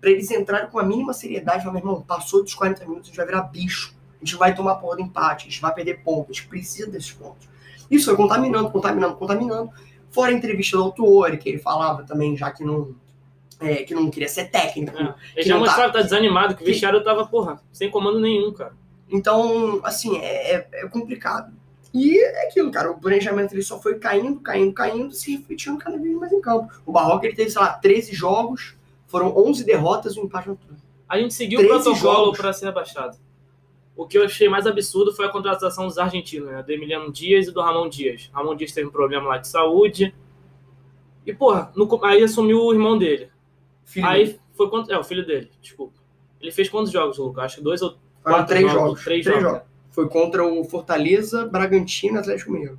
[0.00, 1.62] para eles entrarem com a mínima seriedade.
[1.64, 3.92] Falar, meu irmão, passou dos 40 minutos, a gente vai virar bicho.
[4.20, 6.88] A gente vai tomar porra do empate, a gente vai perder pontos, a gente precisa
[6.90, 7.48] desses pontos.
[7.90, 9.70] Isso foi contaminando, contaminando, contaminando.
[10.10, 12.94] Fora a entrevista do Autuori, que ele falava também, já que não,
[13.60, 14.96] é, que não queria ser técnico.
[14.96, 15.14] É.
[15.36, 18.52] Ele já tá- mostrava que tá desanimado, que o vestiário tava, porra, sem comando nenhum,
[18.52, 18.72] cara.
[19.10, 21.52] Então, assim, é, é- é complicado.
[21.94, 25.96] E é aquilo, cara, o planejamento ele só foi caindo, caindo, caindo, se refletindo cada
[25.96, 26.70] vez mais em campo.
[26.84, 28.74] O Barroca ele teve, sei lá, 13 jogos,
[29.06, 30.76] foram 11 derrotas e um empate no turno.
[31.08, 32.38] A gente seguiu o 13 protocolo jogos.
[32.38, 33.16] para ser rebaixado.
[33.98, 36.62] O que eu achei mais absurdo foi a contratação dos argentinos, né?
[36.62, 38.30] Do Emiliano Dias e do Ramon Dias.
[38.32, 40.14] Ramon Dias teve um problema lá de saúde.
[41.26, 43.28] E, porra, no aí assumiu o irmão dele.
[43.84, 44.92] Filho, Aí foi quanto.
[44.92, 45.94] É, o filho dele, desculpa.
[46.40, 47.46] Ele fez quantos jogos, Lucas?
[47.46, 49.04] Acho que dois ou quatro três jogos, jogos.
[49.04, 49.58] três Três jogos.
[49.58, 49.68] jogos.
[49.90, 52.78] Foi contra o Fortaleza, Bragantino e Atlético Mineiro.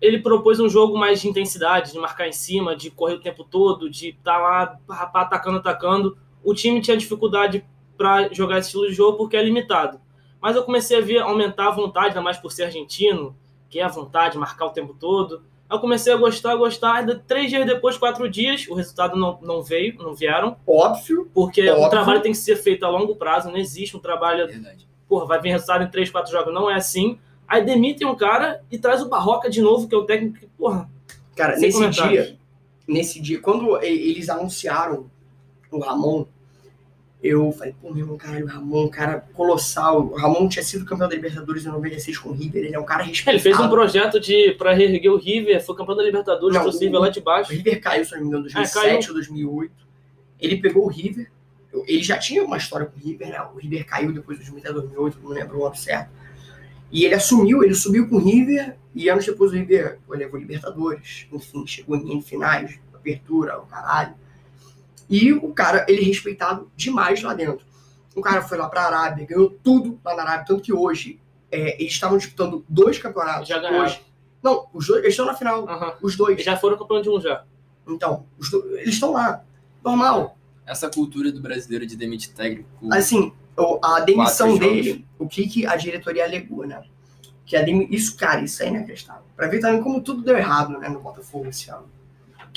[0.00, 3.44] ele propôs um jogo mais de intensidade, de marcar em cima, de correr o tempo
[3.44, 6.18] todo, de estar lá pá, pá, atacando, atacando.
[6.42, 7.64] O time tinha dificuldade
[7.96, 10.00] para jogar esse estilo de jogo porque é limitado.
[10.40, 13.34] Mas eu comecei a ver aumentar a vontade, ainda mais por ser argentino,
[13.68, 15.42] que é a vontade de marcar o tempo todo.
[15.68, 16.94] Aí eu comecei a gostar, gostar.
[16.94, 21.68] Ainda Três dias depois, quatro dias, o resultado não, não veio, não vieram, Óbvio, porque
[21.68, 21.86] Óbvio.
[21.86, 24.86] o trabalho tem que ser feito a longo prazo, não existe um trabalho Verdade.
[25.08, 26.54] porra, vai vir resultado em 3, 4 jogos.
[26.54, 27.18] Não é assim.
[27.48, 30.46] Aí demitem um cara e traz o Barroca de novo, que é o técnico que,
[30.46, 30.88] porra,
[31.34, 32.36] cara, nesse dia,
[32.86, 35.08] nesse dia, quando eles anunciaram
[35.70, 36.26] o Ramon,
[37.28, 40.06] eu falei, pô, meu irmão, caralho, o Ramon, cara colossal.
[40.06, 42.84] O Ramon tinha sido campeão da Libertadores em 96 com o River, ele é um
[42.84, 43.30] cara respeitado.
[43.36, 46.78] ele fez um projeto de para reerguer o River, foi campeão da Libertadores, Não, trouxe
[46.78, 47.52] o o- lá de O baixo.
[47.52, 49.72] River caiu, se não me engano, em É, 2007 ou 2008.
[50.40, 51.30] Ele pegou o River.
[51.86, 53.40] Ele já tinha uma história com o River, né?
[53.54, 56.10] O River caiu depois de 2007, 2008, não lembro o ano certo.
[56.90, 61.26] E ele assumiu, ele subiu com o River, e anos depois o River levou Libertadores.
[61.32, 64.14] Enfim, chegou em finais, abertura, o caralho.
[65.08, 67.64] E o cara, ele é respeitado demais lá dentro.
[68.14, 71.80] O cara foi lá pra Arábia, ganhou tudo lá na Arábia, tanto que hoje é,
[71.80, 73.48] eles estavam disputando dois campeonatos.
[73.48, 73.84] Já ganharam.
[73.84, 74.00] hoje.
[74.42, 75.66] Não, os dois, eles estão na final,
[76.02, 76.32] os dois.
[76.32, 77.44] Eles já foram campeão de um já.
[77.86, 79.42] Então, do- eles estão lá.
[79.84, 80.36] Normal.
[80.66, 82.68] Essa cultura do brasileiro de demitir técnico.
[82.90, 83.32] Assim,
[83.82, 84.60] a demissão jogos.
[84.60, 86.82] dele, o que, que a diretoria alegou, né?
[87.44, 87.86] Que a demi...
[87.90, 89.22] Isso, cara, isso é inacreditável.
[89.36, 91.88] Pra ver também como tudo deu errado, né, no Botafogo esse ano.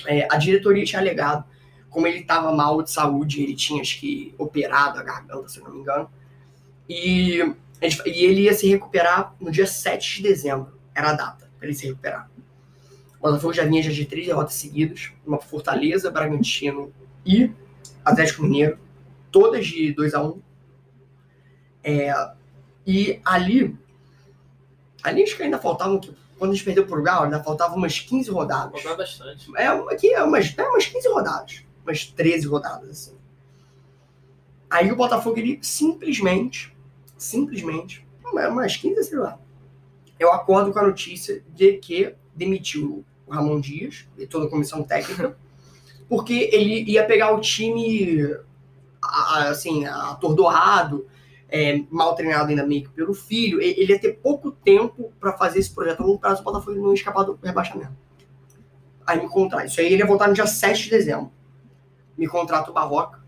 [0.08, 1.44] É, a diretoria tinha alegado,
[1.89, 5.63] como ele tava mal de saúde, ele tinha, acho que, operado a garganta, se eu
[5.65, 6.10] não me engano.
[6.88, 10.73] E E ele ia se recuperar no dia 7 de dezembro.
[10.93, 12.30] Era a data para ele se recuperar.
[13.19, 15.12] O Botafogo já vinha já de três derrotas seguidas.
[15.25, 16.91] Uma Fortaleza, Bragantino
[17.25, 17.52] e
[18.04, 18.78] Atlético Mineiro.
[19.32, 20.41] Todas de 2 a 1
[21.84, 22.13] É,
[22.86, 23.78] E ali...
[25.04, 26.02] Ali acho que ainda faltavam...
[26.38, 28.71] Quando a gente perdeu pro Galo, ainda faltavam umas 15 rodadas.
[28.71, 29.52] Faltava bastante.
[29.58, 31.63] É, aqui é umas, é umas 15 rodadas.
[31.89, 33.17] Umas 13 rodadas, assim.
[34.69, 36.75] Aí o Botafogo, ele simplesmente,
[37.17, 39.39] simplesmente, umas 15, sei lá.
[40.19, 44.84] Eu acordo com a notícia de que demitiu o Ramon Dias e toda a comissão
[44.84, 45.36] técnica,
[46.08, 48.38] porque ele ia pegar o time,
[49.02, 51.08] assim, atordoado,
[51.49, 53.60] é, mal treinado ainda meio que pelo filho.
[53.60, 56.89] Ele ia ter pouco tempo para fazer esse projeto a longo prazo, o Botafogo não
[56.89, 57.97] ia escapar do rebaixamento.
[59.08, 59.65] Aí me contrata.
[59.65, 61.32] Isso aí ele ia voltar no dia 7 de dezembro.
[62.20, 63.20] Me contrata o Barroca.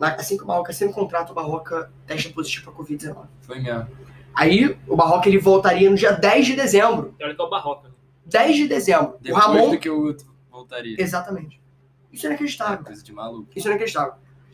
[0.00, 3.16] Assim que o Barroca sempre contrata o Barroca, testa positivo para Covid-19.
[3.40, 3.88] Foi mesmo.
[4.34, 7.14] Aí o Barroca ele voltaria no dia 10 de dezembro.
[7.20, 7.90] Olha que é o Barroca.
[8.26, 9.16] 10 de dezembro.
[9.20, 9.70] Depois o Ramon.
[9.70, 10.94] do que o outro voltaria.
[10.98, 11.60] Exatamente.
[12.12, 12.84] Isso é inacreditável.
[12.84, 13.48] Coisa de maluco.
[13.56, 14.12] Isso é inacreditável.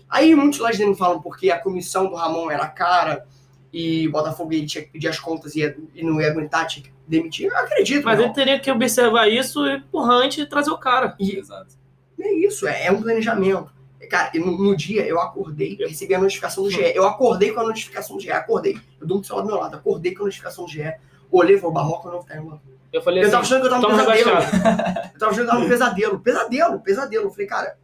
[0.09, 3.27] Aí muitos lá de dentro falam porque a comissão do Ramon era cara
[3.73, 6.67] e o Botafogo ele tinha que pedir as contas e, ia- e não ia aguentar,
[6.67, 7.51] tinha que demitir.
[7.51, 8.05] Eu acredito.
[8.05, 8.27] Mas não.
[8.27, 11.15] ele teria que observar isso e, porra, antes de trazer o cara.
[11.19, 11.75] E Exato.
[12.21, 13.73] É isso, é, é um planejamento.
[14.11, 16.81] Cara, no, no dia eu acordei, eu recebi a notificação do GE.
[16.95, 18.79] Eu acordei com a notificação do GE, acordei.
[19.01, 20.83] Eu durmo do meu lado, acordei com a notificação do GE.
[21.31, 22.61] Olhei, falei, Barroca não tá irmão.
[22.93, 24.31] Eu falei Eu assim, tava achando que eu tava no pesadelo.
[25.15, 26.21] Eu tava achando que eu tava no pesadelo.
[26.21, 27.25] Pesadelo, pesadelo.
[27.25, 27.79] Eu falei, cara,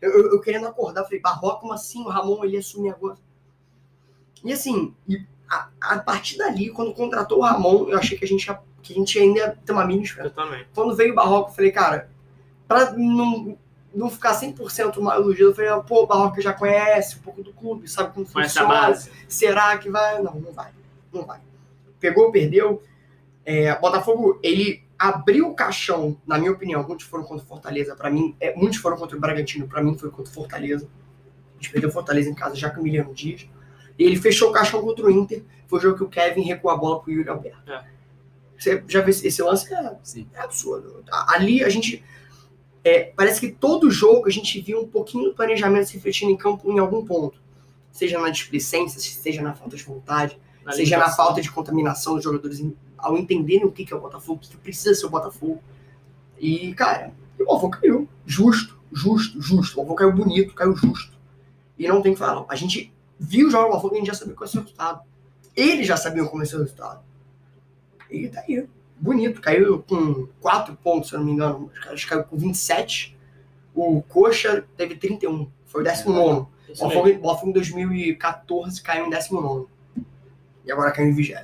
[0.00, 2.02] eu, eu- eu querendo acordar, eu falei, Barroca, como assim?
[2.04, 3.16] O Ramon, ele ia assumir agora.
[4.44, 5.18] E assim, e
[5.50, 8.92] a, a partir dali, quando contratou o Ramon, eu achei que a gente, ia- que
[8.92, 10.34] a gente ainda ia ter uma mini esperança.
[10.38, 10.64] Eu também.
[10.74, 12.08] Quando veio o Barroca, eu falei, cara,
[12.68, 13.56] pra não,
[13.94, 17.52] não ficar 100% mal iludido, eu falei, pô, o Barroca já conhece um pouco do
[17.52, 18.68] clube, sabe como funciona.
[18.68, 19.10] base.
[19.28, 20.20] Será que vai?
[20.20, 20.72] Não, não vai.
[21.12, 21.40] Não vai.
[22.00, 22.82] Pegou, perdeu.
[23.44, 28.10] É, Botafogo, ele abriu o caixão, na minha opinião, muitos foram contra o Fortaleza, pra
[28.10, 30.88] mim, é, muitos foram contra o Bragantino, pra mim foi contra o Fortaleza.
[31.52, 33.46] A gente perdeu o Fortaleza em casa já com o Emiliano Dias.
[33.98, 36.72] E ele fechou o caixão contra o Inter, foi o jogo que o Kevin recuou
[36.72, 37.70] a bola pro Yuri Alberto.
[37.70, 37.84] É.
[38.58, 39.72] Você já viu esse lance?
[39.72, 40.26] É, Sim.
[40.32, 41.04] é absurdo.
[41.28, 42.04] Ali a gente.
[42.84, 46.36] É, parece que todo jogo a gente viu um pouquinho do planejamento se refletindo em
[46.36, 47.40] campo em algum ponto.
[47.90, 52.24] Seja na displicência, seja na falta de vontade, Na seja na falta de contaminação dos
[52.24, 52.62] jogadores
[52.98, 55.62] ao entenderem o que é o Botafogo, o que precisa ser o Botafogo.
[56.38, 58.08] E, cara, o Botafogo caiu.
[58.26, 59.80] Justo, justo, justo.
[59.80, 61.16] O Botafogo caiu bonito, caiu justo.
[61.78, 62.34] E não tem o que falar.
[62.34, 62.46] não.
[62.48, 64.58] A gente viu o jogo do Botafogo e a gente já sabia qual ia ser
[64.58, 65.00] o resultado.
[65.56, 67.02] Eles já sabiam como ia ser o resultado.
[68.10, 68.66] E tá aí.
[69.04, 69.40] Bonito.
[69.42, 71.70] Caiu com 4 pontos, se eu não me engano.
[71.74, 73.14] Os caras caíram com 27.
[73.74, 75.46] O Coxa teve 31.
[75.66, 76.46] Foi o 19.
[77.18, 79.66] O Botafogo, em 2014 caiu em 19.
[80.64, 81.34] E agora caiu em 20.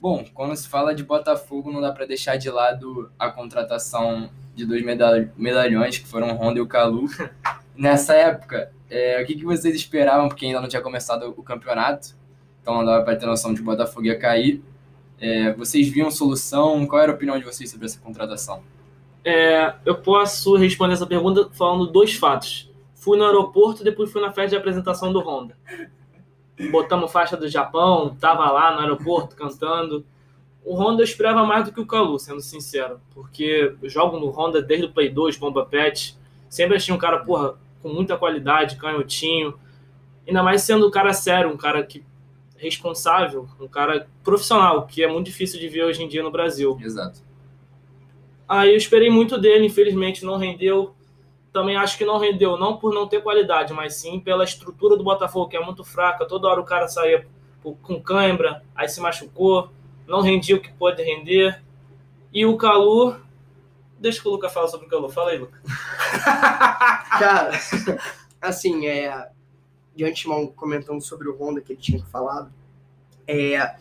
[0.00, 4.64] Bom, quando se fala de Botafogo, não dá pra deixar de lado a contratação de
[4.64, 7.06] dois medalh- medalhões, que foram o Honda e o Calu.
[7.74, 12.14] Nessa época, é, o que, que vocês esperavam, porque ainda não tinha começado o campeonato,
[12.62, 14.62] então não dava pra ter noção de que o Botafogo ia cair.
[15.20, 16.86] É, vocês viam solução?
[16.86, 18.62] Qual era a opinião de vocês sobre essa contratação?
[19.24, 22.70] É, eu posso responder essa pergunta falando dois fatos.
[22.94, 25.56] Fui no aeroporto depois fui na festa de apresentação do Honda.
[26.70, 30.04] Botamos faixa do Japão, tava lá no aeroporto cantando.
[30.64, 33.00] O Honda eu esperava mais do que o Calu, sendo sincero.
[33.14, 36.16] Porque eu jogo no Honda desde o Play 2, Bomba Pet.
[36.48, 39.54] Sempre achei um cara, porra, com muita qualidade, canhotinho.
[40.26, 42.02] Ainda mais sendo um cara sério, um cara que
[42.64, 46.76] responsável, um cara profissional, que é muito difícil de ver hoje em dia no Brasil.
[46.82, 47.20] Exato.
[48.48, 50.94] Aí eu esperei muito dele, infelizmente não rendeu.
[51.52, 55.04] Também acho que não rendeu, não por não ter qualidade, mas sim pela estrutura do
[55.04, 56.26] Botafogo, que é muito fraca.
[56.26, 57.26] Toda hora o cara saía
[57.62, 59.70] com cãibra, aí se machucou,
[60.06, 61.62] não rendia o que pode render.
[62.32, 63.16] E o Calu.
[63.98, 65.08] Deixa que o Luca fala sobre o Calu.
[65.08, 65.58] Fala aí, Luca.
[67.18, 67.52] Cara,
[68.40, 69.30] assim, é,
[69.94, 72.52] de antemão comentando sobre o Honda que ele tinha falado,
[73.26, 73.76] é,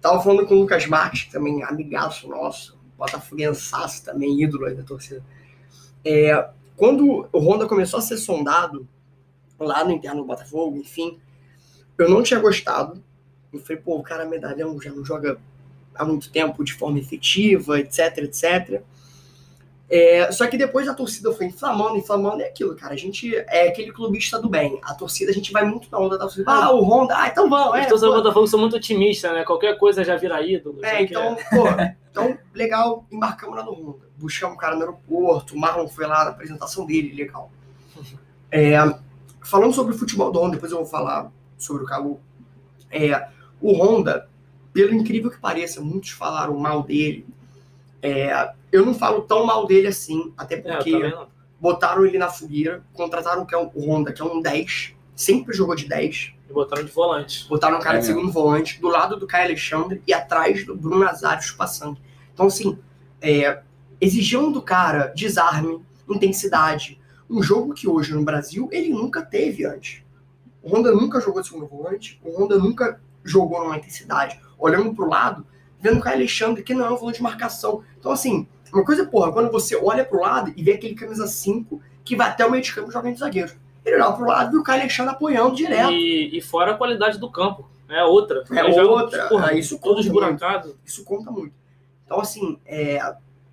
[0.00, 4.82] tava falando com o Lucas Marques, que também é amigaço nosso, botafoguensaço também, ídolo da
[4.82, 5.24] torcida.
[6.04, 8.86] É, quando o Honda começou a ser sondado
[9.58, 11.18] lá no interno do Botafogo, enfim,
[11.96, 13.02] eu não tinha gostado.
[13.52, 15.38] Eu falei, pô, o cara é medalhão, já não joga
[15.94, 18.82] há muito tempo de forma efetiva, etc, etc.
[19.88, 22.94] É, só que depois a torcida foi inflamando, inflamando, é aquilo, cara.
[22.94, 24.80] A gente é aquele clubista do bem.
[24.82, 26.50] A torcida, a gente vai muito na onda da torcida.
[26.50, 27.74] Ah, o Honda, ah, então vamos.
[27.74, 29.44] Os É, torcedores do Botafogo são muito otimistas, né?
[29.44, 30.78] Qualquer coisa já vira ídolo.
[30.82, 31.64] É, que então, pô,
[32.10, 34.04] então, legal, embarcamos lá no Honda.
[34.16, 37.50] Buscamos o cara no aeroporto, o Marlon foi lá na apresentação dele, legal.
[38.50, 38.76] É,
[39.42, 42.18] falando sobre o futebol do Honda, depois eu vou falar sobre o Calu.
[42.90, 43.28] É,
[43.60, 44.28] o Honda,
[44.72, 47.26] pelo incrível que pareça, muitos falaram mal dele.
[48.00, 51.28] É, eu não falo tão mal dele assim, até É, porque não.
[51.60, 55.54] botaram ele na fogueira, contrataram o que é o Honda, que é um 10, sempre
[55.54, 56.34] jogou de 10.
[56.50, 57.48] E botaram de volante.
[57.48, 60.74] Botaram um cara É de segundo volante, do lado do Caio Alexandre e atrás do
[60.74, 61.96] Bruno Nazário passando.
[62.32, 62.76] Então, assim,
[63.22, 63.62] é,
[64.00, 67.00] exigiam do cara desarme, intensidade.
[67.30, 70.02] Um jogo que hoje no Brasil ele nunca teve antes.
[70.60, 74.40] O Honda nunca jogou de segundo volante, o Honda nunca jogou numa intensidade.
[74.58, 75.46] Olhando pro lado,
[75.80, 77.84] vendo o Caio Alexandre, que não é um volante de marcação.
[77.98, 81.80] Então, assim, uma coisa, porra, quando você olha pro lado e vê aquele camisa 5
[82.04, 83.52] que vai até o meio de campo jogando de zagueiro.
[83.84, 85.92] Ele olhava pro lado e o Caio Alexandre apoiando direto.
[85.92, 87.68] E, e fora a qualidade do campo.
[87.88, 88.42] É outra.
[88.50, 90.78] É jogam, outra, porra, é, isso todo conta esburacado.
[90.84, 91.52] Isso conta muito.
[92.04, 92.98] Então, assim, é,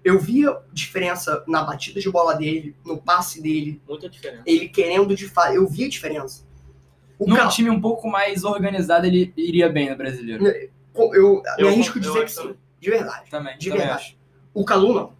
[0.04, 4.44] eu via diferença na batida de bola dele, no passe dele, Muita diferença.
[4.46, 5.54] ele querendo de fato.
[5.54, 6.46] Eu via diferença.
[7.20, 10.48] O Num time um pouco mais organizado, ele iria bem no brasileiro.
[10.48, 13.30] eu, eu me Eu- arrisco eu dizer que sim, de verdade.
[13.30, 13.58] Também.
[13.58, 14.02] De também verdade.
[14.04, 14.21] acho.
[14.54, 15.14] O Calu não.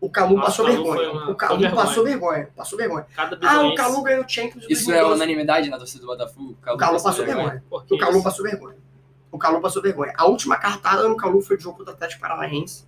[0.00, 1.10] O Calu Nossa, passou o Calu vergonha.
[1.12, 2.48] uma- O Calu foi passou vergonha.
[2.54, 3.06] Passou vergonha.
[3.16, 3.74] Cada Ah, o.
[3.74, 5.14] Calu ganhou o Champions Isso é 2012.
[5.14, 6.56] unanimidade na torcida do Botafogo?
[6.66, 7.62] O Calu passou vergonha.
[7.88, 8.22] Que O Calu isso?
[8.24, 8.76] passou vergonha.
[9.32, 10.12] O Calu passou vergonha.
[10.16, 12.84] A última cartada no Calu foi do jogo contra o Atlético Paranaense.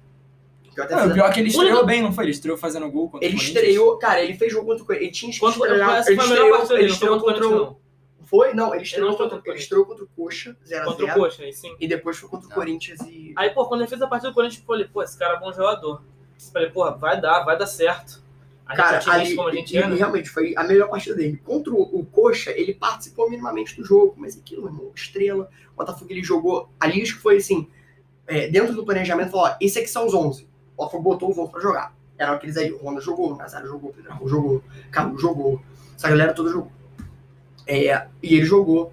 [0.73, 2.25] Que eu até Não, fiz o pior é que ele estreou bem, não foi?
[2.25, 3.65] Ele estreou fazendo gol contra Ele o Corinthians.
[3.65, 5.09] estreou, cara, ele fez jogo contra o Corinthians.
[5.09, 7.77] Ele tinha essa ele estreou, ele estreou contra o
[8.29, 8.53] Foi?
[8.53, 10.85] Não, ele estreou contra, contra o ele estreou contra o Coxa, 0x0.
[10.85, 11.75] Contra o Coxa, aí sim.
[11.81, 12.53] E depois foi contra o.
[12.53, 13.33] Corinthians e.
[13.35, 15.41] Aí, pô, quando ele fez a partida do Corinthians, eu falei, pô, esse cara é
[15.41, 16.03] bom jogador.
[16.53, 18.23] Falei, porra, vai dar, vai dar certo.
[18.67, 19.97] A Cara, é ali, como a gente e- é, e né?
[19.97, 21.41] realmente foi a melhor partida dele.
[21.43, 25.49] Contra o, o Coxa, ele participou minimamente do jogo, mas aquilo, meu irmão, estrela.
[25.73, 26.69] O Botafogo ele jogou.
[26.79, 27.67] Ali acho que foi assim,
[28.27, 30.45] é, dentro do planejamento, falou: ó, esses aqui são os 11.
[30.77, 31.97] O Botafogo botou os 11 pra jogar.
[32.19, 32.71] Eram aqueles aí.
[32.71, 35.63] O Ronda jogou, o Nazário jogou, o Pedro jogou, o Carlos jogou.
[35.97, 36.71] Essa galera toda jogou.
[37.69, 38.93] É, e ele jogou.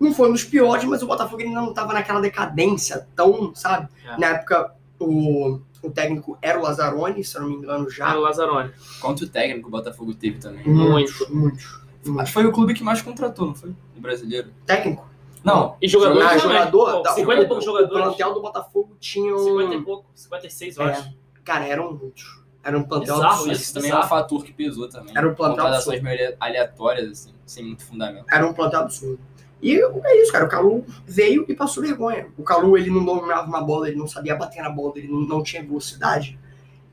[0.00, 3.88] Não foi um dos piores, mas o Botafogo ele não tava naquela decadência tão, sabe?
[4.04, 4.18] É.
[4.18, 8.10] Na época, o, o técnico era o Lazzaroni, se eu não me engano, já.
[8.12, 8.70] Ah, o Lazzaroni.
[9.00, 10.66] Contra o técnico o Botafogo teve também.
[10.66, 11.62] Muitos, Muito.
[12.02, 12.24] muitos.
[12.26, 13.70] que foi o clube que mais contratou, não foi?
[13.96, 14.48] O brasileiro.
[14.66, 15.06] Técnico?
[15.44, 16.40] Não, E jogadores Ah, também.
[16.42, 16.92] jogador?
[16.94, 18.04] Pô, Tá, 50 e o- poucos O jogadores.
[18.06, 19.36] plantel do Botafogo tinha.
[19.38, 20.92] 50 e pouco, 56, eu É.
[20.92, 21.14] acho.
[21.44, 22.42] Cara, eram muitos.
[22.64, 23.52] Era um plantel Bizarro absurdo.
[23.52, 23.74] isso.
[23.74, 25.16] também é um fator que pesou também.
[25.16, 28.24] Era um plantel Contratações meio aleatórias, assim, sem muito fundamento.
[28.32, 29.20] Era um plantel absurdo.
[29.60, 30.46] E é isso, cara.
[30.46, 32.28] O Calu veio e passou vergonha.
[32.38, 35.20] O Calu, ele não dominava uma bola, ele não sabia bater na bola, ele não,
[35.20, 36.38] não tinha velocidade.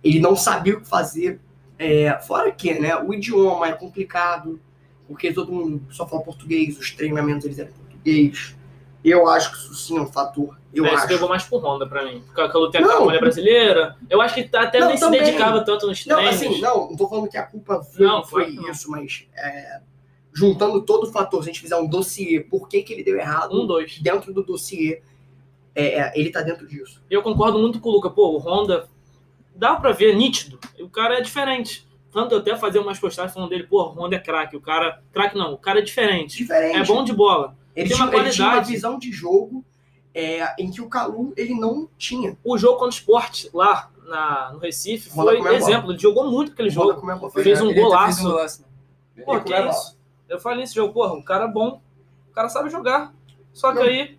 [0.04, 1.40] Ele não sabia o que fazer.
[1.80, 4.60] É, fora que, né, o idioma é complicado,
[5.08, 8.56] porque todo mundo só fala português, os treinamentos eles eram português.
[9.04, 10.58] Eu acho que isso sim é um fator.
[10.74, 11.08] Eu isso acho.
[11.08, 12.22] pegou mais por Honda pra mim.
[12.26, 13.00] Porque a Calu tem a Não.
[13.00, 13.96] campanha brasileira.
[14.10, 15.22] Eu acho que até Não, nem se também.
[15.24, 16.36] dedicava tanto nos Não, treinos.
[16.36, 18.70] assim, não, não tô falando que a culpa foi, Não, foi não.
[18.70, 19.82] isso, mas é,
[20.34, 23.18] juntando todo o fator, se a gente fizer um dossiê, por que, que ele deu
[23.18, 24.00] errado, Um, dois.
[24.00, 25.02] dentro do dossiê,
[25.76, 27.02] é, é, ele tá dentro disso.
[27.10, 28.10] Eu concordo muito com o Luca.
[28.10, 28.88] Pô, o Honda,
[29.56, 30.60] dá pra ver, nítido.
[30.80, 31.88] O cara é diferente.
[32.14, 34.56] Tanto eu até fazer umas postagens falando dele, pô, o Honda é craque.
[34.56, 35.02] O cara.
[35.14, 36.38] Craque não, o cara é diferente.
[36.38, 36.78] Diferente.
[36.78, 37.56] É bom de bola.
[37.76, 39.64] Ele, tinha, uma ele tinha uma visão de jogo
[40.14, 42.38] é, em que o Calu ele não tinha.
[42.44, 45.54] O jogo contra o Sport lá na, no Recife foi bola.
[45.56, 45.92] exemplo.
[45.92, 46.92] Ele jogou muito aquele jogo.
[47.10, 48.16] é que Fez um Ele golaço.
[48.18, 48.62] fez um golaço,
[49.16, 49.24] né?
[49.24, 49.98] Pô, Ele que a isso?
[50.28, 51.82] Eu falei nesse jogo, porra, o cara é bom.
[52.30, 53.14] O cara sabe jogar.
[53.54, 53.84] Só que Não.
[53.84, 54.18] aí.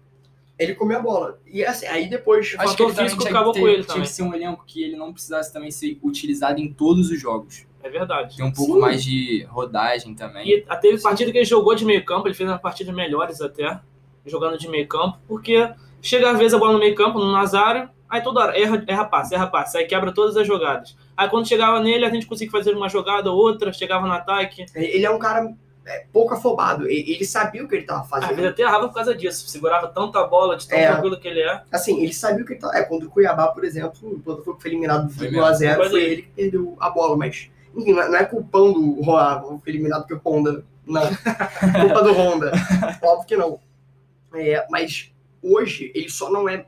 [0.58, 1.40] Ele comeu a bola.
[1.46, 2.46] E assim, aí depois.
[2.46, 4.02] Acho que fator ele também físico acabou que com ele tinha também.
[4.02, 7.66] que ser um elenco que ele não precisasse também ser utilizado em todos os jogos.
[7.82, 8.36] É verdade.
[8.36, 8.80] Tem um pouco Sim.
[8.80, 10.46] mais de rodagem também.
[10.48, 13.40] E a- teve partida que ele jogou de meio campo, ele fez umas partidas melhores
[13.40, 13.80] até,
[14.24, 15.68] jogando de meio campo, porque
[16.00, 19.04] chega às vezes a bola no meio campo, no Nazário, aí toda hora erra, erra
[19.04, 20.96] passe, erra passe, aí quebra todas as jogadas.
[21.16, 24.64] Aí quando chegava nele, a gente conseguia fazer uma jogada ou outra, chegava no ataque.
[24.74, 25.52] Ele é um cara
[25.84, 26.86] é, pouco afobado.
[26.88, 28.36] Ele, ele sabia o que ele tava Às fazendo.
[28.36, 30.86] vezes até errava por causa disso, segurava tanta bola, de tão É.
[30.92, 31.62] tranquilo que ele é.
[31.72, 32.76] Assim, ele sabia o que ele tava.
[32.76, 35.90] É, quando o Cuiabá, por exemplo, o Botafogo foi eliminado do 1x0, mesmo.
[35.90, 37.50] foi ele que perdeu a bola, mas.
[37.76, 40.64] Enfim, não é- é culpando o Honda, foi eliminado porque o Honda.
[40.86, 41.02] Não.
[41.06, 42.52] Culpa do Honda.
[43.02, 43.60] Óbvio que não.
[44.34, 46.66] É, mas hoje ele só não é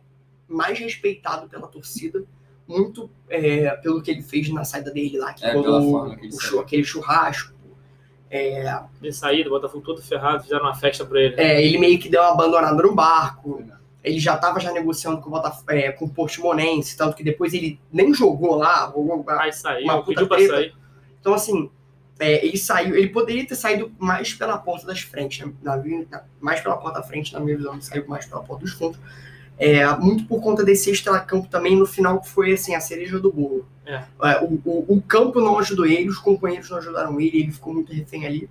[0.49, 2.23] mais respeitado pela torcida,
[2.69, 6.61] muito é, pelo que ele fez na saída dele lá, que É, saiu.
[6.61, 7.53] aquele churrasco.
[8.31, 11.35] É, Ele saído, o Botafogo todo ferrado, fizeram uma festa pra ele.
[11.41, 13.63] é, ele meio que deu uma abandonada no barco.
[14.03, 17.55] Ele já estava já negociando com o, Botaf é, com o Portimonense, tanto que depois
[17.55, 18.87] ele nem jogou lá.
[18.87, 20.53] jogou- Aí saiu, pediu pra treta.
[20.55, 20.75] sair.
[21.25, 21.71] Então, assim,
[22.19, 22.95] é, ele saiu.
[22.95, 25.53] Ele poderia ter saído mais pela porta das frentes, né?
[25.63, 28.63] na, na- mais pela porta da frente, na minha visão, ele saiu mais pela porta
[28.63, 29.01] dos fundos.
[29.57, 33.33] É, muito por conta desse extra-campo também, no final, que foi assim, a cereja do
[33.33, 33.67] bolo.
[34.21, 34.39] É.
[34.45, 37.93] o, o, o campo não ajudou ele, os companheiros não ajudaram ele, ele ficou muito
[37.93, 38.51] refém ali.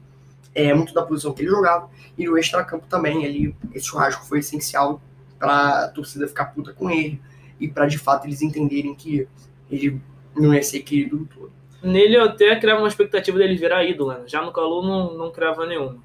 [0.55, 1.89] é, muito da posição que ele jogava.
[2.17, 4.99] E no extracampo também, ele, esse churrasco foi essencial
[5.38, 7.21] para a torcida ficar puta com ele
[7.59, 9.27] e para de fato eles entenderem que
[9.69, 10.01] ele
[10.36, 11.51] não ia ser querido do todo.
[11.84, 14.22] Nele eu até criava uma expectativa dele virar ídolo, né?
[14.26, 15.98] já no Calu não, não criava nenhuma.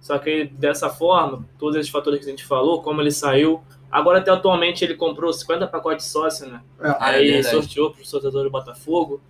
[0.00, 4.18] Só que dessa forma, todos esses fatores que a gente falou, como ele saiu, agora
[4.18, 6.60] até atualmente ele comprou 50 pacotes de sócio, né?
[6.80, 7.54] É, é Aí verdade.
[7.56, 9.22] sorteou pro sorteador do Botafogo.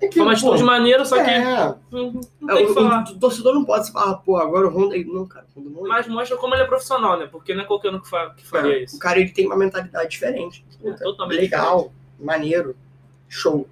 [0.00, 3.04] é que, Foi uma atitude maneira, só que é, não, não é, o falar.
[3.08, 4.96] o torcedor não pode se falar, pô, agora o Honda.
[5.06, 5.82] Não, cara, Honda é.
[5.88, 7.28] Mas mostra como ele é profissional, né?
[7.30, 8.96] Porque não é qualquer um que, fa- que faria É, isso.
[8.96, 10.64] O cara ele tem uma mentalidade diferente.
[10.82, 12.74] É, Puta, totalmente legal, maneiro,
[13.28, 13.68] show.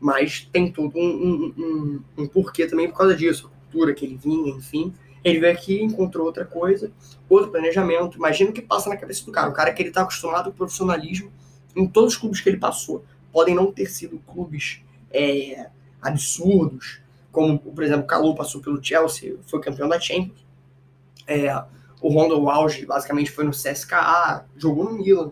[0.00, 3.46] Mas tem todo um, um, um, um porquê também por causa disso.
[3.46, 4.94] A cultura que ele vinha, enfim.
[5.22, 6.90] Ele veio aqui, encontrou outra coisa,
[7.28, 8.16] outro planejamento.
[8.16, 9.50] Imagina o que passa na cabeça do cara.
[9.50, 11.30] O cara que ele tá acostumado com profissionalismo
[11.76, 13.04] em todos os clubes que ele passou.
[13.30, 15.68] Podem não ter sido clubes é,
[16.00, 20.44] absurdos, como, por exemplo, o Calu passou pelo Chelsea, foi campeão da Champions.
[21.26, 21.54] É,
[22.00, 25.30] o Honda, o auge, basicamente foi no CSKA, jogou no Milan.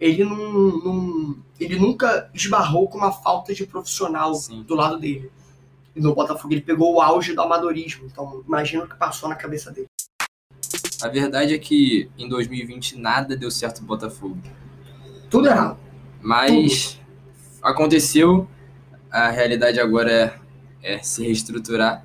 [0.00, 0.36] Ele não,
[0.78, 4.62] não- ele nunca esbarrou com uma falta de profissional Sim.
[4.62, 5.30] do lado dele.
[5.94, 8.06] E no Botafogo ele pegou o auge do amadorismo.
[8.06, 9.86] Então, imagina o que passou na cabeça dele.
[11.02, 14.38] A verdade é que em 2020 nada deu certo no Botafogo.
[15.30, 15.78] Tudo errado.
[16.20, 17.00] Mas
[17.62, 18.48] aconteceu,
[19.10, 20.10] a realidade agora
[20.82, 22.04] é, é se reestruturar.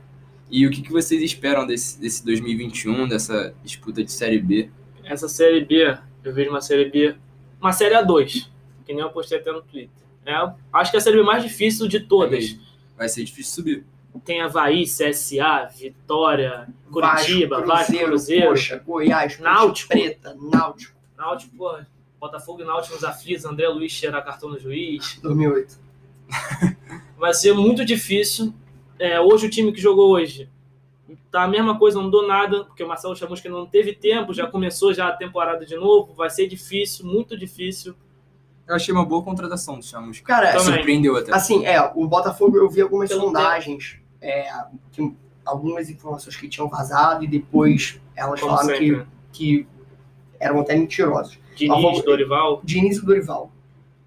[0.49, 4.69] E o que, que vocês esperam desse, desse 2021, dessa disputa de Série B?
[5.03, 7.15] Essa série B, eu vejo uma série B,
[7.61, 8.49] uma série A2,
[8.85, 9.89] que nem eu postei até no Twitter.
[10.25, 10.33] É,
[10.73, 12.57] acho que é a série mais difícil de todas.
[12.97, 13.85] Vai ser difícil subir.
[14.25, 19.89] Tem Havaí, CSA, Vitória, Curitiba, Vasco, Vasco, Cruzeiro, Coxa, Goiás, Náutico.
[19.89, 21.79] Preta, Náutico, Náutico, pô,
[22.19, 25.17] Botafogo e Náutico nos aflitos, André Luiz cheirar cartão no juiz.
[25.21, 25.79] 2008.
[27.17, 28.53] Vai ser muito difícil.
[28.99, 30.49] É, hoje o time que jogou hoje
[31.31, 34.47] tá a mesma coisa, não mudou nada, porque o Marcelo Chamusca não teve tempo, já
[34.47, 37.95] começou já a temporada de novo, vai ser difícil, muito difícil.
[38.67, 40.25] Eu achei uma boa contratação do Chamusca.
[40.25, 40.75] Cara, Também.
[40.75, 41.33] Surpreendeu até.
[41.33, 44.49] Assim, é, o Botafogo eu vi algumas Pelo sondagens, é,
[44.91, 45.13] que-
[45.45, 49.05] algumas informações que tinham vazado e depois elas Como falaram sempre.
[49.31, 49.67] que, que
[50.39, 51.37] eram até mentirosas.
[51.55, 52.61] Diniz, Botafogo- Dorival.
[52.63, 53.51] Diniz e Dorival.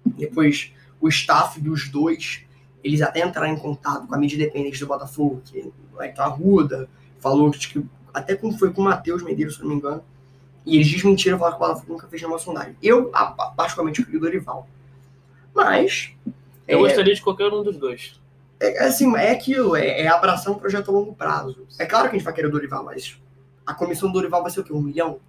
[0.05, 2.43] Depois, o staff dos dois,
[2.83, 7.51] eles até entraram em contato com a mídia independente do Botafogo, que Hector Arruda falou
[7.51, 10.03] que, até como foi com o Matheus Medeiros, se não me engano,
[10.65, 12.75] e eles desmentiram, falaram que o Botafogo nunca fez nenhuma sondagem.
[12.81, 13.11] Eu,
[13.55, 14.67] particularmente, eu queria o Dorival.
[15.53, 16.11] Mas,
[16.67, 18.19] Eu é, gostaria de qualquer um dos dois.
[18.59, 21.67] é, é assim, é aquilo, é, é abraçar um projeto a longo prazo.
[21.77, 23.17] É claro que a gente vai querer o Dorival, mas
[23.65, 24.73] a comissão do Dorival vai ser o quê?
[24.73, 25.19] Um milhão?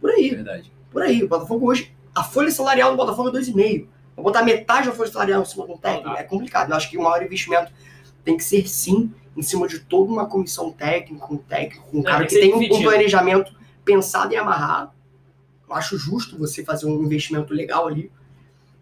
[0.00, 0.72] Por aí, Verdade.
[0.90, 1.22] por aí.
[1.22, 3.86] O Botafogo hoje, a folha salarial do Botafogo é 2,5.
[4.16, 6.18] Vou botar metade da folha salarial em cima de um técnico, dá.
[6.18, 6.70] é complicado.
[6.70, 7.72] Eu acho que o maior investimento
[8.28, 12.26] tem que ser, sim, em cima de toda uma comissão técnica, um técnico, um cara
[12.26, 14.92] que tem um, um planejamento pensado e amarrado.
[15.66, 18.12] Eu acho justo você fazer um investimento legal ali,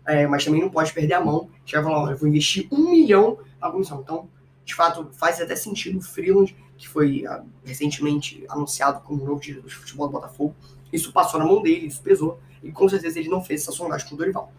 [0.04, 1.48] é, mas também não pode perder a mão.
[1.64, 4.00] Chega e falar, olha, eu vou investir um milhão na comissão.
[4.00, 4.28] Então,
[4.64, 9.68] de fato, faz até sentido o Freeland, que foi ah, recentemente anunciado como novo diretor
[9.68, 10.56] de futebol do Botafogo.
[10.92, 12.40] Isso passou na mão dele, isso pesou.
[12.64, 14.52] E com certeza ele não fez essa sondagem com o Dorival.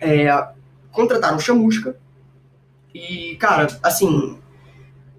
[0.00, 0.26] É,
[0.90, 1.96] contrataram o Chamusca.
[2.94, 4.38] E, cara, assim.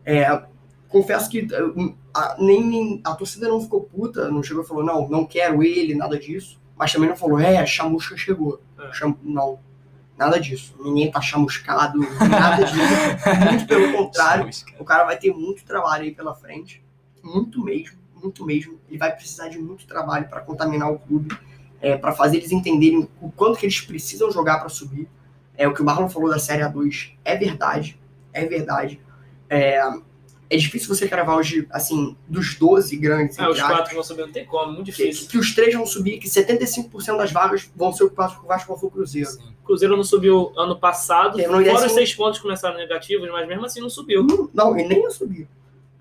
[0.06, 0.44] é,
[0.88, 4.84] confesso que uh, a, nem, nem- a torcida não ficou puta, não chegou e falou,
[4.84, 6.60] não, não quero ele, nada disso.
[6.78, 8.62] Mas também não falou, é, Chamusca chegou.
[8.80, 8.92] É.
[8.94, 9.60] Cham- não,
[10.18, 10.76] nada disso.
[10.80, 12.78] Ninguém tá chamuscado, nada disso.
[13.50, 14.50] Muito pelo contrário.
[14.80, 16.84] O cara vai ter muito trabalho aí pela frente.
[17.22, 18.80] Muito mesmo, muito mesmo.
[18.88, 21.38] Ele vai precisar de muito trabalho para contaminar o clube,
[21.82, 25.08] é, para fazer eles entenderem o quanto que eles precisam jogar para subir.
[25.60, 28.00] É o que o Marlon falou da Série A2 é verdade,
[28.32, 28.98] é verdade.
[29.50, 29.78] É,
[30.50, 34.32] é difícil você cravar hoje, assim, dos 12 grandes, Ah, os quatro vão subir, não
[34.32, 35.28] tem como, muito que, difícil.
[35.28, 38.90] que os três vão subir, que 75% das vagas vão ser ocupadas por Vasco ou
[38.90, 39.30] Cruzeiro.
[39.30, 39.54] Sim.
[39.62, 43.30] O Cruzeiro não subiu ano passado, Terminou em fora os seis pontos que começaram negativos,
[43.30, 44.24] mas mesmo assim não subiu.
[44.24, 45.04] Não, não, e nem.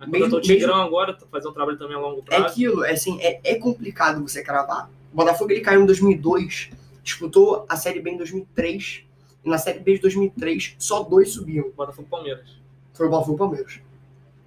[0.01, 2.45] Aí Mesmo- o Tigrão agora, tá fazendo um trabalho também a longo É prazo.
[2.47, 4.89] aquilo, é assim, é, é complicado você cravar.
[5.13, 6.71] O Botafogo ele caiu em 2002,
[7.03, 9.03] disputou a Série B em 2003,
[9.49, 11.71] e na Série B de 2003 só dois subiam.
[11.77, 12.59] Botafogo e Palmeiras.
[12.93, 13.81] Foi o Botafogo e Palmeiras.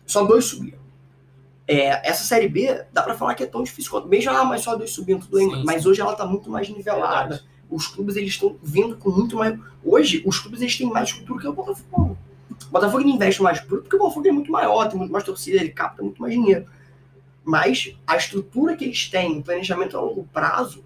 [0.06, 0.80] Só dois subiam.
[1.68, 4.08] É, essa Série B, dá pra falar que é tão difícil quanto.
[4.08, 5.50] Mesmo, ah, mas só dois subindo, tudo bem.
[5.50, 5.90] Sim, mas sim.
[5.90, 7.30] hoje ela tá muito mais nivelada.
[7.30, 7.52] Verdade.
[7.70, 9.58] Os clubes, eles estão vindo com muito mais...
[9.84, 12.18] Hoje, os clubes, eles têm mais estrutura que o Botafogo.
[12.50, 15.70] O Botafogo investe mais porque o Botafogo é muito maior, tem muito mais torcida, ele
[15.70, 16.66] capta muito mais dinheiro.
[17.44, 20.84] Mas a estrutura que eles têm, o planejamento a longo prazo,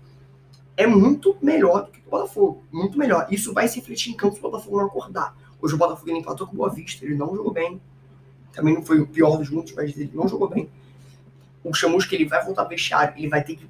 [0.77, 2.63] é muito melhor do que Botafogo.
[2.71, 3.27] Muito melhor.
[3.29, 5.35] Isso vai se refletir em campo se o Botafogo não acordar.
[5.61, 7.81] Hoje o Botafogo ele empatou com o Boa Vista, ele não jogou bem.
[8.53, 10.69] também não foi o pior dos mundos, mas ele não jogou bem.
[11.63, 13.67] O Chamusca, ele vai voltar ao vestiário, ele vai ter que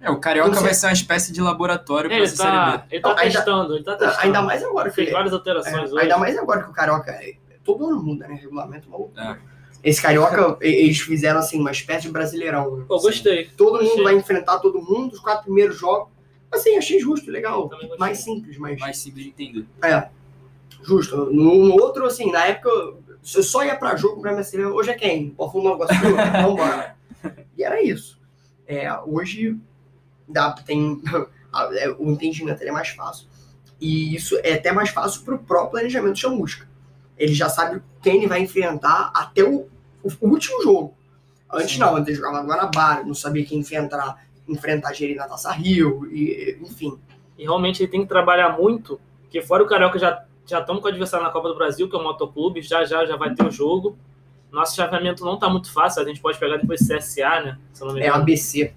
[0.00, 0.62] É, o Carioca sei.
[0.64, 2.84] vai ser uma espécie de laboratório pra Ele essa Série tá, B.
[2.90, 4.20] ele tá ainda- testando, ele tá testando.
[4.20, 6.02] Ainda mais agora que Fez várias é, alterações hoje.
[6.02, 7.10] ainda mais agora que o Carioca.
[7.12, 8.34] é- Todo ano muda, né?
[8.34, 9.12] Regulamento maluco.
[9.20, 9.36] É.
[9.84, 12.76] Esse Carioca, eles fizeram assim, uma espécie de brasileirão.
[12.78, 12.84] né?
[12.88, 13.46] Pô, gostei.
[13.56, 14.02] Todo mundo Achei.
[14.04, 16.08] vai enfrentar todo mundo, os quatro primeiros jogos.
[16.50, 17.70] Assim, achei justo, legal.
[17.98, 18.78] Mais simples, mas.
[18.78, 19.66] Mais simples de entender.
[19.82, 20.08] É.
[20.82, 21.26] Justo.
[21.26, 22.70] No, no outro, assim, na época,
[23.34, 24.64] eu só ia pra jogo pra MSC.
[24.64, 25.30] Hoje é quem?
[25.30, 26.42] Botafogo Nova Iguaçu?
[26.42, 26.96] Vambora.
[27.56, 28.18] E era isso.
[28.66, 29.56] É, hoje
[30.28, 31.02] dá, tem,
[31.74, 33.26] é, o entendimento ele é mais fácil.
[33.80, 36.68] E isso é até mais fácil pro próprio planejamento do Chamusca.
[37.16, 39.68] Ele já sabe quem ele vai enfrentar até o,
[40.02, 40.94] o último jogo.
[41.50, 41.80] Antes Sim.
[41.80, 46.06] não, antes ele jogava no Guanabara, não sabia quem enfrentar, enfrentar Geri na Taça Rio,
[46.10, 46.98] e, enfim.
[47.38, 50.88] E realmente ele tem que trabalhar muito, porque fora o Carioca já já estamos com
[50.88, 53.44] o adversário na Copa do Brasil, que é o Motoclube, já já já vai ter
[53.46, 53.96] o jogo.
[54.50, 57.58] Nosso chaveamento não tá muito fácil, a gente pode pegar depois CSA, né?
[57.72, 58.08] Se não me É.
[58.08, 58.72] ABC.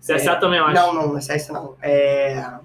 [0.00, 0.74] CSA é, também, eu acho.
[0.74, 1.76] Não, não, não é CS não.
[1.80, 2.58] É...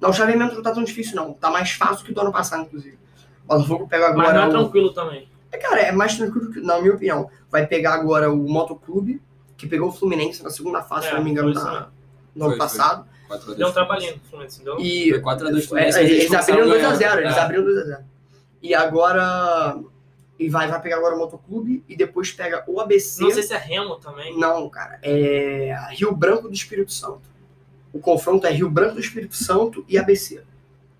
[0.00, 1.32] Não, o chaveamento não tá tão difícil, não.
[1.34, 2.98] Tá mais fácil que do ano passado, inclusive.
[3.44, 4.32] O Botafogo pega Mas agora.
[4.32, 5.28] não é o- tranquilo também.
[5.52, 7.30] É, cara, é mais tranquilo que, na minha opinião.
[7.50, 9.20] Vai pegar agora o Motoclube,
[9.62, 11.86] que pegou o Fluminense na segunda fase, É, se não me engano, foi mesmo.
[12.34, 12.58] no ano foi.
[12.58, 13.06] passado.
[13.28, 14.80] 4 Deu um trabalhinho pro Fluminense, entendeu?
[14.80, 17.20] E Foi 4x2 é, Fluminense, eles, abriram começaram 2x0, ganhando.
[17.20, 17.40] eles É.
[17.40, 17.98] abriram 2x0.
[18.60, 19.78] E agora.
[20.38, 23.22] E vai, vai pegar agora o Motoclube e depois pega o ABC.
[23.22, 24.36] Não sei se é Remo também.
[24.36, 24.98] Não, cara.
[25.02, 27.20] É Rio Branco do Espírito Santo.
[27.92, 30.42] O confronto é Rio Branco do Espírito Santo e ABC.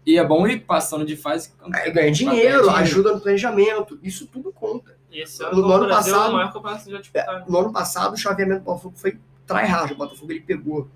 [0.07, 1.51] E é bom ir passando de fase.
[1.75, 4.91] É, ganha dinheiro, ajuda no planejamento, isso tudo conta.
[5.13, 7.51] Esse No ano, ano o Brasil é passado- o maior campeonato já disputado.
[7.51, 9.93] No ano passado, o chaveamento do Botafogo foi tryhard.
[9.93, 10.89] O Botafogo ele pegou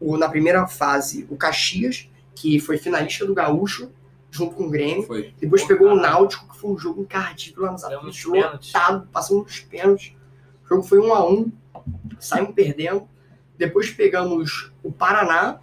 [0.00, 3.90] o, na primeira fase o Caxias, que foi finalista do Gaúcho,
[4.30, 5.02] junto com o Grêmio.
[5.02, 5.34] Foi.
[5.40, 5.96] Depois Pô, pegou o.
[5.96, 8.72] Náutico, que foi um jogo encardido lá nos uns pênaltis.
[8.72, 10.12] lotado, passando nos pênaltis.
[10.64, 11.50] O jogo foi um a um,
[12.18, 13.08] saímos perdendo.
[13.56, 15.58] Depois pegamos o Paraná,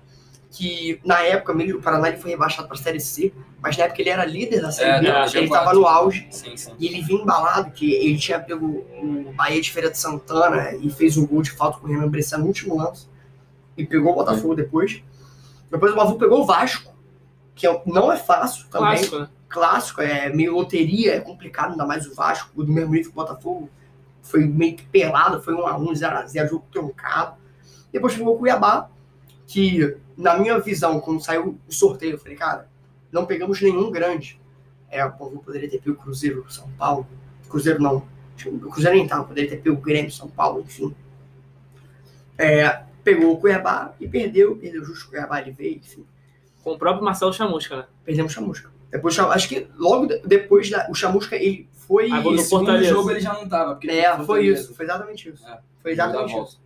[0.52, 3.34] que na época mesmo, o Paraná ele foi rebaixado para a Série C,
[3.66, 6.28] mas na época ele era líder da Série É, B, não, ele estava no auge.
[6.30, 6.72] Sim, sim.
[6.80, 10.88] E ele vinha embalado, que ele tinha pego o Bahia de Feira de Santana e
[10.92, 13.08] fez um gol de falta com o Renan Bressan no último lance.
[13.76, 15.02] E pegou o Botafogo depois.
[15.72, 16.94] Depois o Botafogo pegou o Vasco,
[17.56, 18.90] que é- não é fácil também.
[18.98, 19.30] Clássico, né?
[19.50, 23.18] Clássico, é meio loteria, é complicado, ainda mais o Vasco, o do mesmo nível que
[23.20, 23.68] o Botafogo.
[24.22, 27.36] Foi meio que pelado, foi 1x1, 0x0, jogo truncado.
[27.92, 28.90] Depois pegou o Cuiabá,
[29.48, 32.68] que na minha visão, quando saiu o sorteio, eu falei, cara,
[33.12, 34.40] não pegamos nenhum grande.
[34.90, 37.08] É, o povo poderia ter pego o Cruzeiro, São Paulo.
[37.50, 38.04] Cruzeiro não.
[38.48, 40.94] O Cruzeiro nem tava, poderia ter pego o Grêmio, São Paulo, enfim.
[42.38, 46.06] É, pegou o Cuiabá e perdeu, perdeu justo o Cuiabá, ele veio, enfim.
[46.64, 47.86] Com o próprio Marcelo Chamusca, né?
[48.04, 48.70] Perdemos o Chamusca.
[48.92, 52.10] Depois, acho que logo de- depois da, o Chamusca, ele foi.
[52.12, 52.90] Ah, E do o segundo Fortaleza.
[52.94, 53.76] jogo ele já não tava.
[53.76, 55.48] Porque É, ele foi isso, foi exatamente isso.
[55.48, 56.62] É, Foi exatamente isso.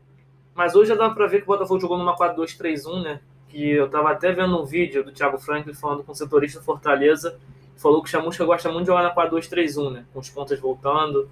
[0.56, 3.22] Mas hoje já dá pra ver que o Botafogo jogou numa 4-2-3-1, né?
[3.50, 7.40] Que eu tava até vendo um vídeo do Thiago Franklin falando com o setorista Fortaleza.
[7.76, 10.06] Falou que o Chamusca gosta muito de jogar na 4-2-3-1, né?
[10.14, 11.30] Com os pontas voltando.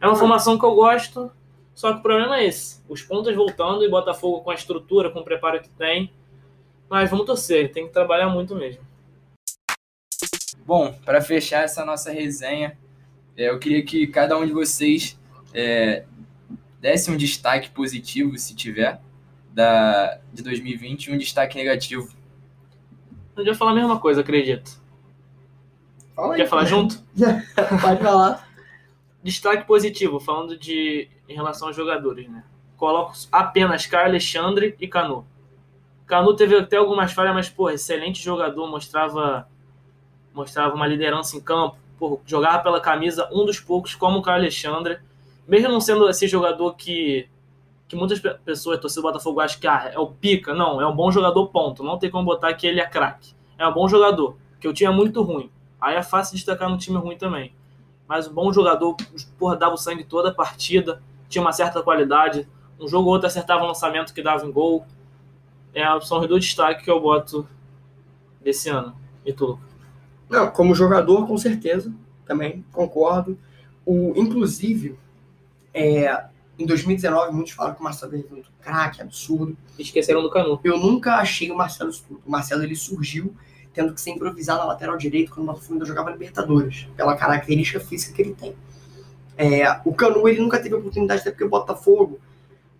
[0.00, 0.18] É uma Ah.
[0.18, 1.30] formação que eu gosto,
[1.74, 2.82] só que o problema é esse.
[2.88, 6.12] Os pontas voltando e Botafogo com a estrutura, com o preparo que tem.
[6.90, 8.82] Mas vamos torcer, ele tem que trabalhar muito mesmo.
[10.66, 12.76] Bom, para fechar essa nossa resenha,
[13.36, 15.18] é, eu queria que cada um de vocês
[15.54, 16.04] é,
[16.80, 19.00] desse um destaque positivo, se tiver,
[19.52, 22.08] da, de 2020 e um destaque negativo.
[23.36, 24.80] A gente vai falar a mesma coisa, acredito.
[26.14, 26.68] Fala aí, Quer falar pô.
[26.68, 27.02] junto?
[27.80, 28.48] Pode falar.
[29.22, 32.44] Destaque positivo, falando de em relação aos jogadores, né?
[32.76, 35.24] Coloco apenas Caio Alexandre e Canu.
[36.06, 39.48] Canu teve até algumas falhas, mas, pô, excelente jogador, mostrava
[40.34, 44.38] mostrava uma liderança em campo, pô, jogava pela camisa, um dos poucos, como o Caio
[44.38, 44.98] Alexandre.
[45.46, 47.28] Mesmo não sendo esse jogador que,
[47.92, 50.54] que muitas pe- pessoas, torcedor do Botafogo, acham que ah, é o pica.
[50.54, 51.82] Não, é um bom jogador, ponto.
[51.82, 53.34] Não tem como botar que ele é craque.
[53.58, 55.50] É um bom jogador, que o time é muito ruim.
[55.80, 57.54] Aí é fácil destacar no time ruim também
[58.12, 58.94] mas um bom jogador,
[59.38, 62.46] porra, dava o sangue toda a partida, tinha uma certa qualidade,
[62.78, 64.84] um jogo ou outro acertava o lançamento que dava em gol.
[65.74, 67.48] É, são os dois destaques que eu boto
[68.38, 68.94] desse ano.
[69.24, 69.58] E tu?
[70.28, 71.90] Não, como jogador, com certeza,
[72.26, 73.38] também concordo.
[73.86, 74.98] O, inclusive,
[75.72, 76.26] é,
[76.58, 79.56] em 2019, muitos falam que o Marcelo é um craque, absurdo.
[79.78, 80.60] Esqueceram do Canu.
[80.62, 82.22] Eu nunca achei o Marcelo isso tudo.
[82.26, 83.34] O Marcelo ele surgiu
[83.72, 87.80] tendo que ser improvisado na lateral direito quando o Botafogo ainda jogava Libertadores, pela característica
[87.80, 88.54] física que ele tem.
[89.36, 92.20] É, o Canu ele nunca teve oportunidade, até porque o Botafogo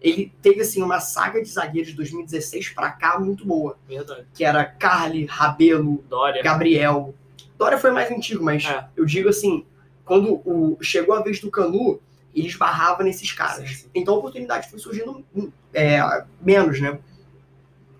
[0.02, 4.26] ele teve assim uma saga de zagueiros de 2016 para cá muito boa, Verdade.
[4.34, 6.42] que era Carly, Rabelo, Dória.
[6.42, 7.14] Gabriel.
[7.56, 8.84] Dória foi mais antigo, mas É.
[8.96, 9.64] eu digo assim,
[10.04, 12.00] quando o, chegou a vez do Canu,
[12.34, 13.68] ele esbarrava nesses caras.
[13.68, 13.88] Sim, sim.
[13.94, 15.24] Então a oportunidade foi surgindo
[15.72, 16.98] é, menos, né?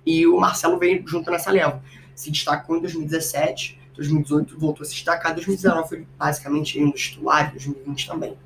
[0.04, 1.82] E o Marcelo veio junto nessa leva.
[2.14, 7.52] Se destacou em 2017, 2018 voltou a se destacar, 2019 foi basicamente um dos titulares,
[7.52, 8.38] 2020 também.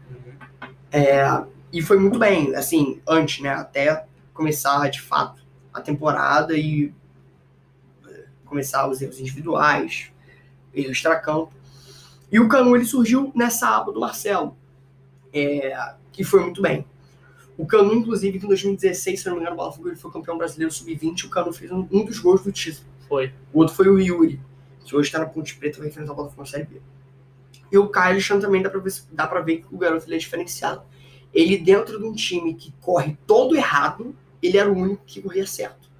[0.90, 1.24] É,
[1.72, 3.50] e foi muito bem, assim, antes, né?
[3.50, 6.92] Até começar de fato a temporada e
[8.06, 10.10] é, começar os erros individuais,
[10.74, 11.52] erros extracampo.
[12.30, 14.56] E o Canu ele surgiu nessa aba do Marcelo,
[15.36, 16.86] é, que foi muito bem.
[17.58, 20.72] O Canu, inclusive, em 2016, se não me engano, o Botafogo ele foi campeão brasileiro
[20.72, 22.86] sub-20, o Canu fez um, um dos gols do título.
[23.08, 23.32] Foi.
[23.52, 24.40] O outro foi o Yuri,
[24.84, 26.80] que hoje está na Ponte Preta vai enfrentar o Botafogo na Série B.
[27.70, 30.16] E o Caio Alexandre também dá pra, ver, dá pra ver que o garoto ele
[30.16, 30.82] é diferenciado.
[31.32, 35.46] Ele, dentro de um time que corre todo errado, ele era o único que corria
[35.46, 35.90] certo.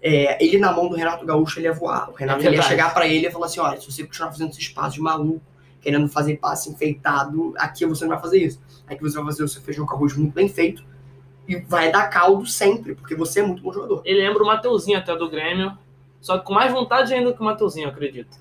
[0.00, 2.10] É, ele, na mão do Renato Gaúcho, ele ia voar.
[2.10, 4.50] O Renato É ia chegar pra ele e falar assim: olha, se você continuar fazendo
[4.50, 5.40] esses passos de maluco,
[5.82, 8.62] querendo fazer passe enfeitado, aqui você não vai fazer isso.
[8.86, 10.84] Aqui você vai fazer o seu feijão com arroz muito bem feito
[11.46, 14.00] e vai dar caldo sempre, porque você é muito bom jogador.
[14.04, 15.76] Ele lembra o Mateuzinho até do Grêmio,
[16.20, 18.38] só que com mais vontade ainda que o Mateuzinho, eu acredito.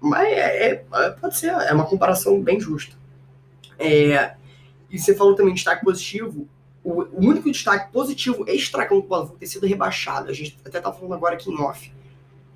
[0.00, 2.96] Mas é, é- pode ser, é uma comparação bem justa.
[3.76, 4.34] É,
[4.88, 6.48] e você falou também de destaque positivo.
[6.84, 10.92] O, o único destaque positivo extra-campo do Botafogo ter sido rebaixado, a gente até tá
[10.92, 11.92] falando agora aqui em off,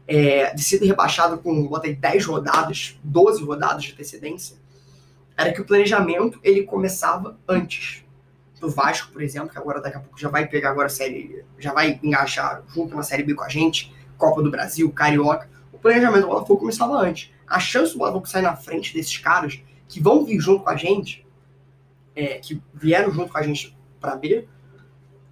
[0.07, 4.57] é, de sido rebaixado com, bota aí, 10 rodadas, 12 rodadas de antecedência,
[5.37, 8.05] era que o planejamento ele começava antes.
[8.61, 11.45] Do Vasco, por exemplo, que agora daqui a pouco já vai pegar agora a série,
[11.59, 15.49] já vai engajar junto na Série B com a gente, Copa do Brasil, Carioca.
[15.73, 17.33] O planejamento do Botafogo começava antes.
[17.45, 20.77] A chance do Botafogo sair na frente desses caras que vão vir junto com a
[20.77, 21.27] gente,
[22.15, 24.47] é, que vieram junto com a gente para B,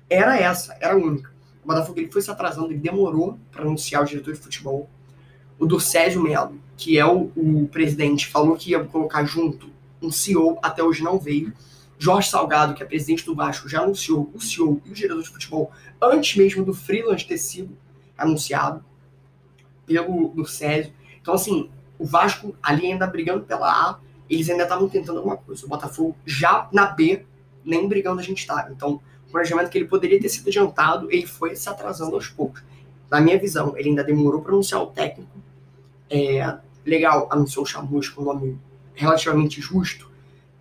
[0.08, 1.32] era essa, era única.
[1.70, 4.88] Botafogo ele foi se atrasando, ele demorou para anunciar o diretor de futebol.
[5.58, 9.70] O Durcésio Melo, que é o, o presidente, falou que ia colocar junto
[10.02, 11.52] um CEO, até hoje não veio.
[11.98, 15.28] Jorge Salgado, que é presidente do Vasco, já anunciou o CEO e o diretor de
[15.28, 17.76] futebol antes mesmo do Freeland ter sido
[18.16, 18.82] anunciado
[19.86, 20.92] pelo Durcésio.
[21.20, 21.68] Então, assim,
[21.98, 23.98] o Vasco ali ainda brigando pela A,
[24.28, 25.66] eles ainda estavam tentando alguma coisa.
[25.66, 27.26] O Botafogo já na B,
[27.62, 28.72] nem brigando a gente estava.
[28.72, 29.00] Então,
[29.31, 32.64] o planejamento que ele poderia ter sido adiantado, ele foi se atrasando aos poucos.
[33.09, 35.31] Na minha visão, ele ainda demorou para anunciar o técnico.
[36.11, 38.59] É, legal, anunciou o Chamusco, um nome
[38.93, 40.11] relativamente justo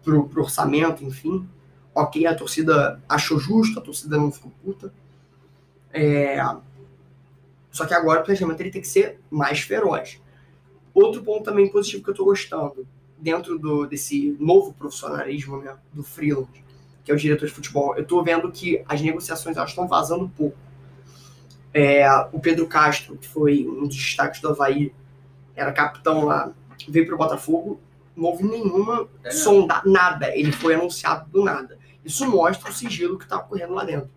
[0.04, 1.50] pro, pro orçamento, enfim.
[1.96, 4.94] Ok, a torcida achou justo, a torcida não ficou puta.
[5.92, 6.40] É,
[7.72, 10.22] só que agora o planejamento ele tem que ser mais feroz.
[10.94, 16.04] Outro ponto também positivo que eu tô gostando, dentro do, desse novo profissionalismo né, do
[16.04, 16.69] freelance,
[17.10, 20.30] que é o diretor de futebol, eu tô vendo que as negociações estão vazando um
[20.30, 20.56] pouco.
[21.74, 24.94] É, o Pedro Castro, que foi um dos destaques do Havaí,
[25.56, 26.54] era capitão lá,
[26.88, 27.80] veio pro Botafogo,
[28.16, 29.32] não houve nenhuma É.
[29.32, 31.80] sonda, nada, ele foi anunciado do nada.
[32.06, 34.10] Isso mostra o sigilo que tá ocorrendo lá dentro.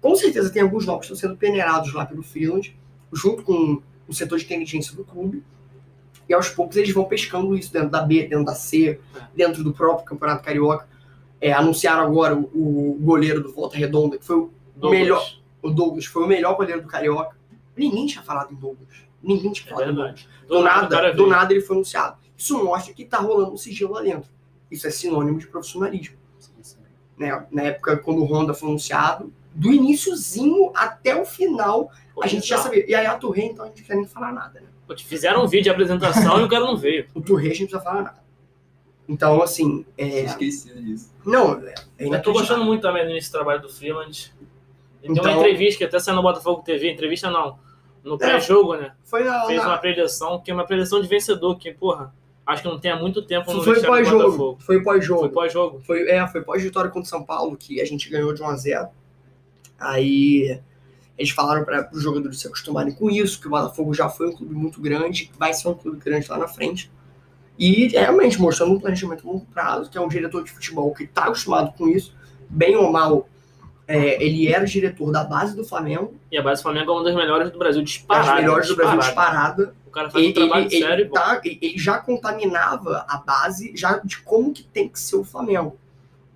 [0.00, 2.74] Com certeza tem alguns nomes que estão sendo peneirados lá pelo freelance,
[3.12, 5.42] junto com o setor de inteligência do clube,
[6.26, 8.98] e aos poucos eles vão pescando isso dentro da B, dentro da C,
[9.36, 10.90] dentro do próprio Campeonato Carioca.
[11.42, 15.00] É, anunciaram agora o, o goleiro do Volta Redonda, que foi o, Douglas.
[15.00, 15.38] melhor.
[15.60, 17.36] o Douglas, foi o melhor goleiro do Carioca.
[17.76, 18.88] Ninguém tinha falado em Douglas.
[19.20, 20.28] Ninguém tinha É falado em Douglas.
[20.46, 22.16] Do, o nada, do nada ele foi anunciado.
[22.38, 24.30] Isso mostra que tá rolando um sigilo lá dentro.
[24.70, 26.16] Isso é sinônimo de profissionalismo.
[27.18, 27.44] Né?
[27.50, 31.90] Na época, quando o Honda foi anunciado, do iníciozinho até o final,
[32.22, 32.88] a gente já sabia.
[32.88, 34.66] E aí a Touré, então a gente não precisa nem falar nada, né?
[34.86, 37.06] Pô, te Fizeram um vídeo de apresentação e o cara não veio.
[37.14, 38.21] O Touré a gente não precisa falar nada.
[39.08, 40.24] Então, assim, é...
[40.24, 41.12] esquecido disso.
[41.26, 44.32] não, é Eu tô gostando muito também desse trabalho do Freeland.
[45.02, 47.58] Ele deu Então- uma entrevista que até saiu no Botafogo TV, entrevista não,
[48.04, 48.92] no pré-jogo, né?
[49.04, 52.14] Foi na, Fez na- uma predição, que é uma predição de vencedor, que, porra,
[52.46, 54.24] acho que não tem há muito tempo no Foi vestiário do pós-jogo.
[54.24, 54.58] Botafogo.
[54.60, 55.28] Foi Foi pós-jogo.
[55.30, 55.80] pós-jogo.
[55.80, 58.56] Foi, é, foi pós-vitória contra o São Paulo, que a gente ganhou de 1 a
[58.56, 58.88] 0
[59.78, 60.60] Aí
[61.18, 64.32] eles falaram para os jogadores se acostumarem com isso, que o Botafogo já foi um
[64.32, 66.90] clube muito grande, que vai ser um clube grande lá na frente.
[67.64, 71.04] E realmente mostrando um planejamento a longo prazo, que é um diretor de futebol que
[71.04, 72.12] está acostumado com isso,
[72.50, 73.28] bem ou mal.
[73.86, 77.04] é, ele era diretor da base do Flamengo, E a base do Flamengo é uma
[77.04, 78.34] das melhores do Brasil, das disparada.
[78.40, 79.74] melhores do Brasil disparada.
[79.86, 83.72] O cara faz um Ele, trabalho ele- sério ele tá- ele já contaminava a base
[83.76, 85.76] já de como que tem que ser o Flamengo.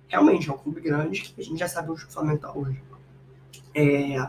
[0.07, 2.79] Realmente, é um clube grande que a gente já sabe onde o Flamengo está hoje.
[3.73, 4.27] É,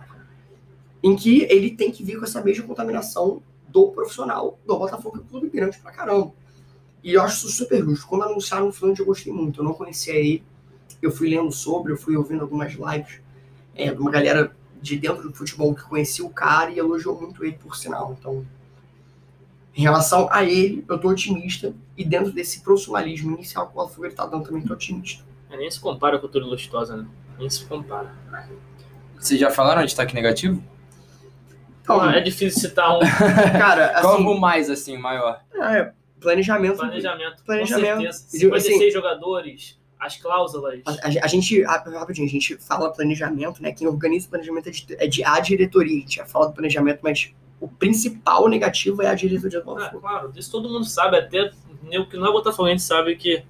[1.03, 5.23] em que ele tem que vir com essa mesma contaminação do profissional do Botafogo, que
[5.23, 6.33] é um clube grande pra caramba.
[7.03, 8.07] E eu acho isso super justo.
[8.07, 9.61] Quando anunciaram o Flamengo, eu gostei muito.
[9.61, 10.43] Eu não conhecia ele.
[11.01, 13.21] Eu fui lendo sobre, eu fui ouvindo algumas lives
[13.75, 17.45] é, de uma galera de dentro do futebol que conhecia o cara e elogiou muito
[17.45, 18.17] ele por sinal.
[18.19, 18.45] Então,
[19.77, 21.73] Em relação a ele, eu tô otimista.
[21.97, 25.25] E dentro desse profissionalismo inicial que o ele tá dando, também tô otimista.
[25.51, 27.07] É, nem se compara com o Túlio Lustosa, né?
[27.39, 28.13] Nem se compara.
[29.17, 30.63] Vocês já falaram de destaque negativo?
[31.83, 33.01] Então, é difícil citar um
[33.59, 35.41] cara, assim, o mais, assim, maior?
[35.55, 36.77] é, planejamento.
[36.77, 37.43] planejamento.
[37.45, 37.97] Planejamento.
[37.97, 38.27] Com certeza.
[38.37, 40.81] Eu digo assim- 56 jogadores, as cláusulas.
[40.87, 43.73] A, a- a gente, rap- rapidinho, a gente fala planejamento, né?
[43.73, 45.97] Quem organiza o planejamento é de, é de a diretoria.
[45.97, 49.75] A gente já fala do planejamento, mas o principal negativo é a diretoria do Ah,
[49.75, 50.01] Botafogo.
[50.01, 51.51] claro, isso todo mundo sabe, até
[51.99, 53.43] o que não é botafoguense sabe que,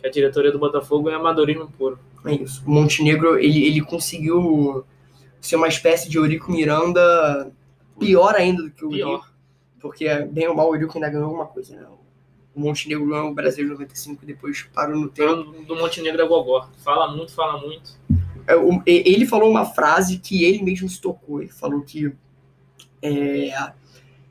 [0.00, 1.98] que a diretoria do Botafogo é amadorismo puro.
[2.24, 2.62] É isso.
[2.66, 4.84] O Montenegro, ele, ele conseguiu
[5.40, 7.52] ser uma espécie de Eurico Miranda
[7.98, 9.31] pior ainda do que o Pior.
[9.82, 11.84] Porque, bem ou mal, o Eurico ainda ganhou alguma coisa, né?
[12.54, 15.42] O Montenegro ganhou o Brasil em 95 e depois parou no tempo.
[15.42, 16.68] Do, do Montenegro é gogó.
[16.78, 17.98] Fala muito, fala muito.
[18.46, 18.54] É,
[18.86, 21.40] ele falou uma frase que ele mesmo se tocou.
[21.42, 22.12] Ele falou que,
[23.00, 23.72] é,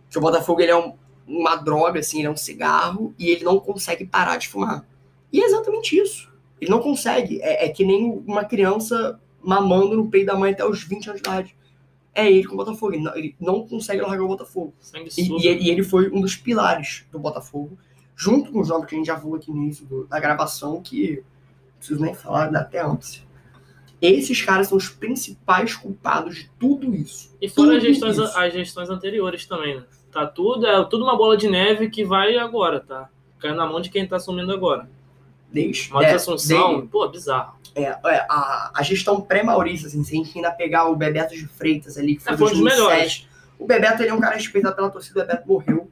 [0.10, 0.94] que o Botafogo ele é um-
[1.28, 4.86] uma droga, assim, ele é um cigarro e ele não consegue parar de fumar.
[5.32, 6.30] E é exatamente isso.
[6.60, 7.42] Ele não consegue.
[7.42, 11.22] É, é que nem uma criança mamando no peito da mãe até os 20 anos
[11.22, 11.56] de idade.
[12.14, 12.94] É ele com o Botafogo.
[12.94, 14.74] Ele não, ele não consegue largar o Botafogo.
[15.18, 17.78] E, e ele, e ele foi um dos pilares do Botafogo,
[18.16, 20.82] junto com os nomes que a gente já falou aqui no início do- da gravação,
[20.82, 23.24] que não preciso nem falar, dá até ânsia.
[24.02, 27.36] Esses caras são os principais culpados de tudo isso.
[27.40, 28.38] E fora as gestões, isso.
[28.38, 29.84] as gestões anteriores também, né?
[30.12, 33.10] Tá tudo, é tudo uma bola de neve que vai agora, tá?
[33.40, 34.90] Caindo na mão de quem tá assumindo agora.
[35.52, 37.58] Desde, Mas é, Assunção, desde- pô, bizarro.
[37.76, 37.98] é, é,
[38.30, 42.16] a, a gestão pré-Maurício, assim, se a gente ainda pegar o Bebeto de Freitas ali,
[42.16, 43.28] que foi É, foi um dos 2007, melhores.
[43.60, 45.90] o Bebeto ele é um cara respeitado pela torcida, o Bebeto morreu.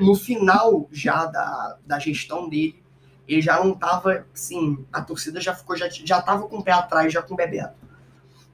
[0.00, 2.82] No final já da, da gestão dele,
[3.26, 6.72] ele já não tava, assim, a torcida já ficou, já, já tava com o pé
[6.72, 7.74] atrás, já com o Bebeto.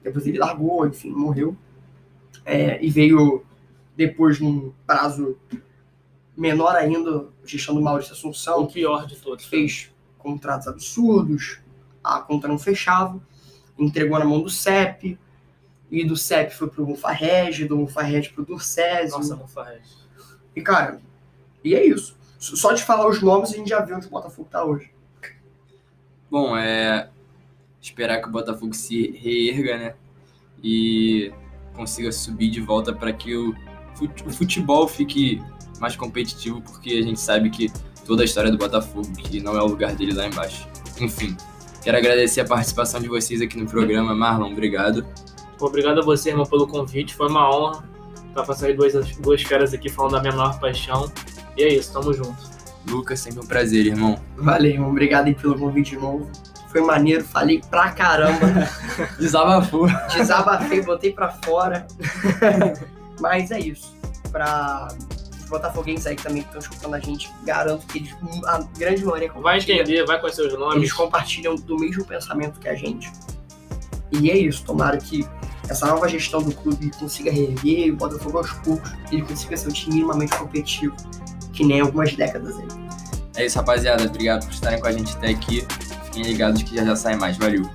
[0.03, 1.55] Depois ele largou, enfim, morreu.
[2.43, 3.45] É, e veio
[3.95, 5.37] depois, num prazo
[6.35, 9.43] menor ainda, a gestão do Maurício O Assunção, pior de todos.
[9.45, 9.91] que fez
[10.25, 11.59] contratos absurdos,
[12.03, 13.21] a conta não fechava,
[13.77, 15.19] entregou na mão do CEP,
[15.91, 19.15] e do CEP foi pro Mufarrege, do Mufarrege pro Durcésio.
[19.17, 19.95] Nossa, Mufarrez.
[20.55, 20.99] E, cara,
[21.63, 22.17] e é isso.
[22.39, 24.91] Só de falar os nomes a gente já viu onde o Botafogo tá hoje.
[26.29, 27.07] Bom, é.
[27.79, 29.95] Esperar que o Botafogo se reerga, né?
[30.63, 31.31] E
[31.75, 33.55] consiga subir de volta para que o
[34.31, 35.39] futebol fique
[35.79, 37.71] mais competitivo, porque a gente sabe que
[38.05, 40.67] toda a história do Botafogo, que não é o lugar dele lá embaixo.
[40.99, 41.35] Enfim,
[41.81, 44.13] quero agradecer a participação de vocês aqui no programa.
[44.13, 45.05] Marlon, obrigado.
[45.59, 47.15] Obrigado a você, irmão, pelo convite.
[47.15, 47.83] Foi uma honra
[48.29, 51.11] estar passando aí duas, duas férias aqui falando da minha maior paixão.
[51.57, 52.35] E é isso, tamo junto.
[52.87, 54.19] Lucas, sempre um prazer, irmão.
[54.37, 54.89] Valeu, irmão.
[54.89, 56.29] Obrigado aí pelo convite de novo.
[56.69, 58.69] Foi maneiro, falei pra caramba.
[59.17, 59.87] Desabafou.
[60.13, 61.87] Desabafei, botei pra fora.
[63.19, 63.95] Mas é isso.
[64.31, 64.89] Pra
[65.57, 69.59] botafoguenses aí que também estão escutando a gente, garanto que eles, a grande maioria Vai
[69.59, 70.77] entender, vai conhecer os nomes.
[70.77, 73.11] Eles compartilham do mesmo pensamento que a gente.
[74.11, 75.27] E é isso, tomara que
[75.67, 79.67] essa nova gestão do clube consiga reerguer e o Botafogo aos poucos ele consiga ser
[79.67, 80.95] um time minimamente competitivo,
[81.53, 82.67] que nem algumas décadas aí.
[83.35, 84.03] É isso, rapaziada.
[84.03, 85.65] Obrigado por estarem com a gente até aqui.
[86.05, 87.37] Fiquem ligados que já já sai mais.
[87.37, 87.69] Valeu.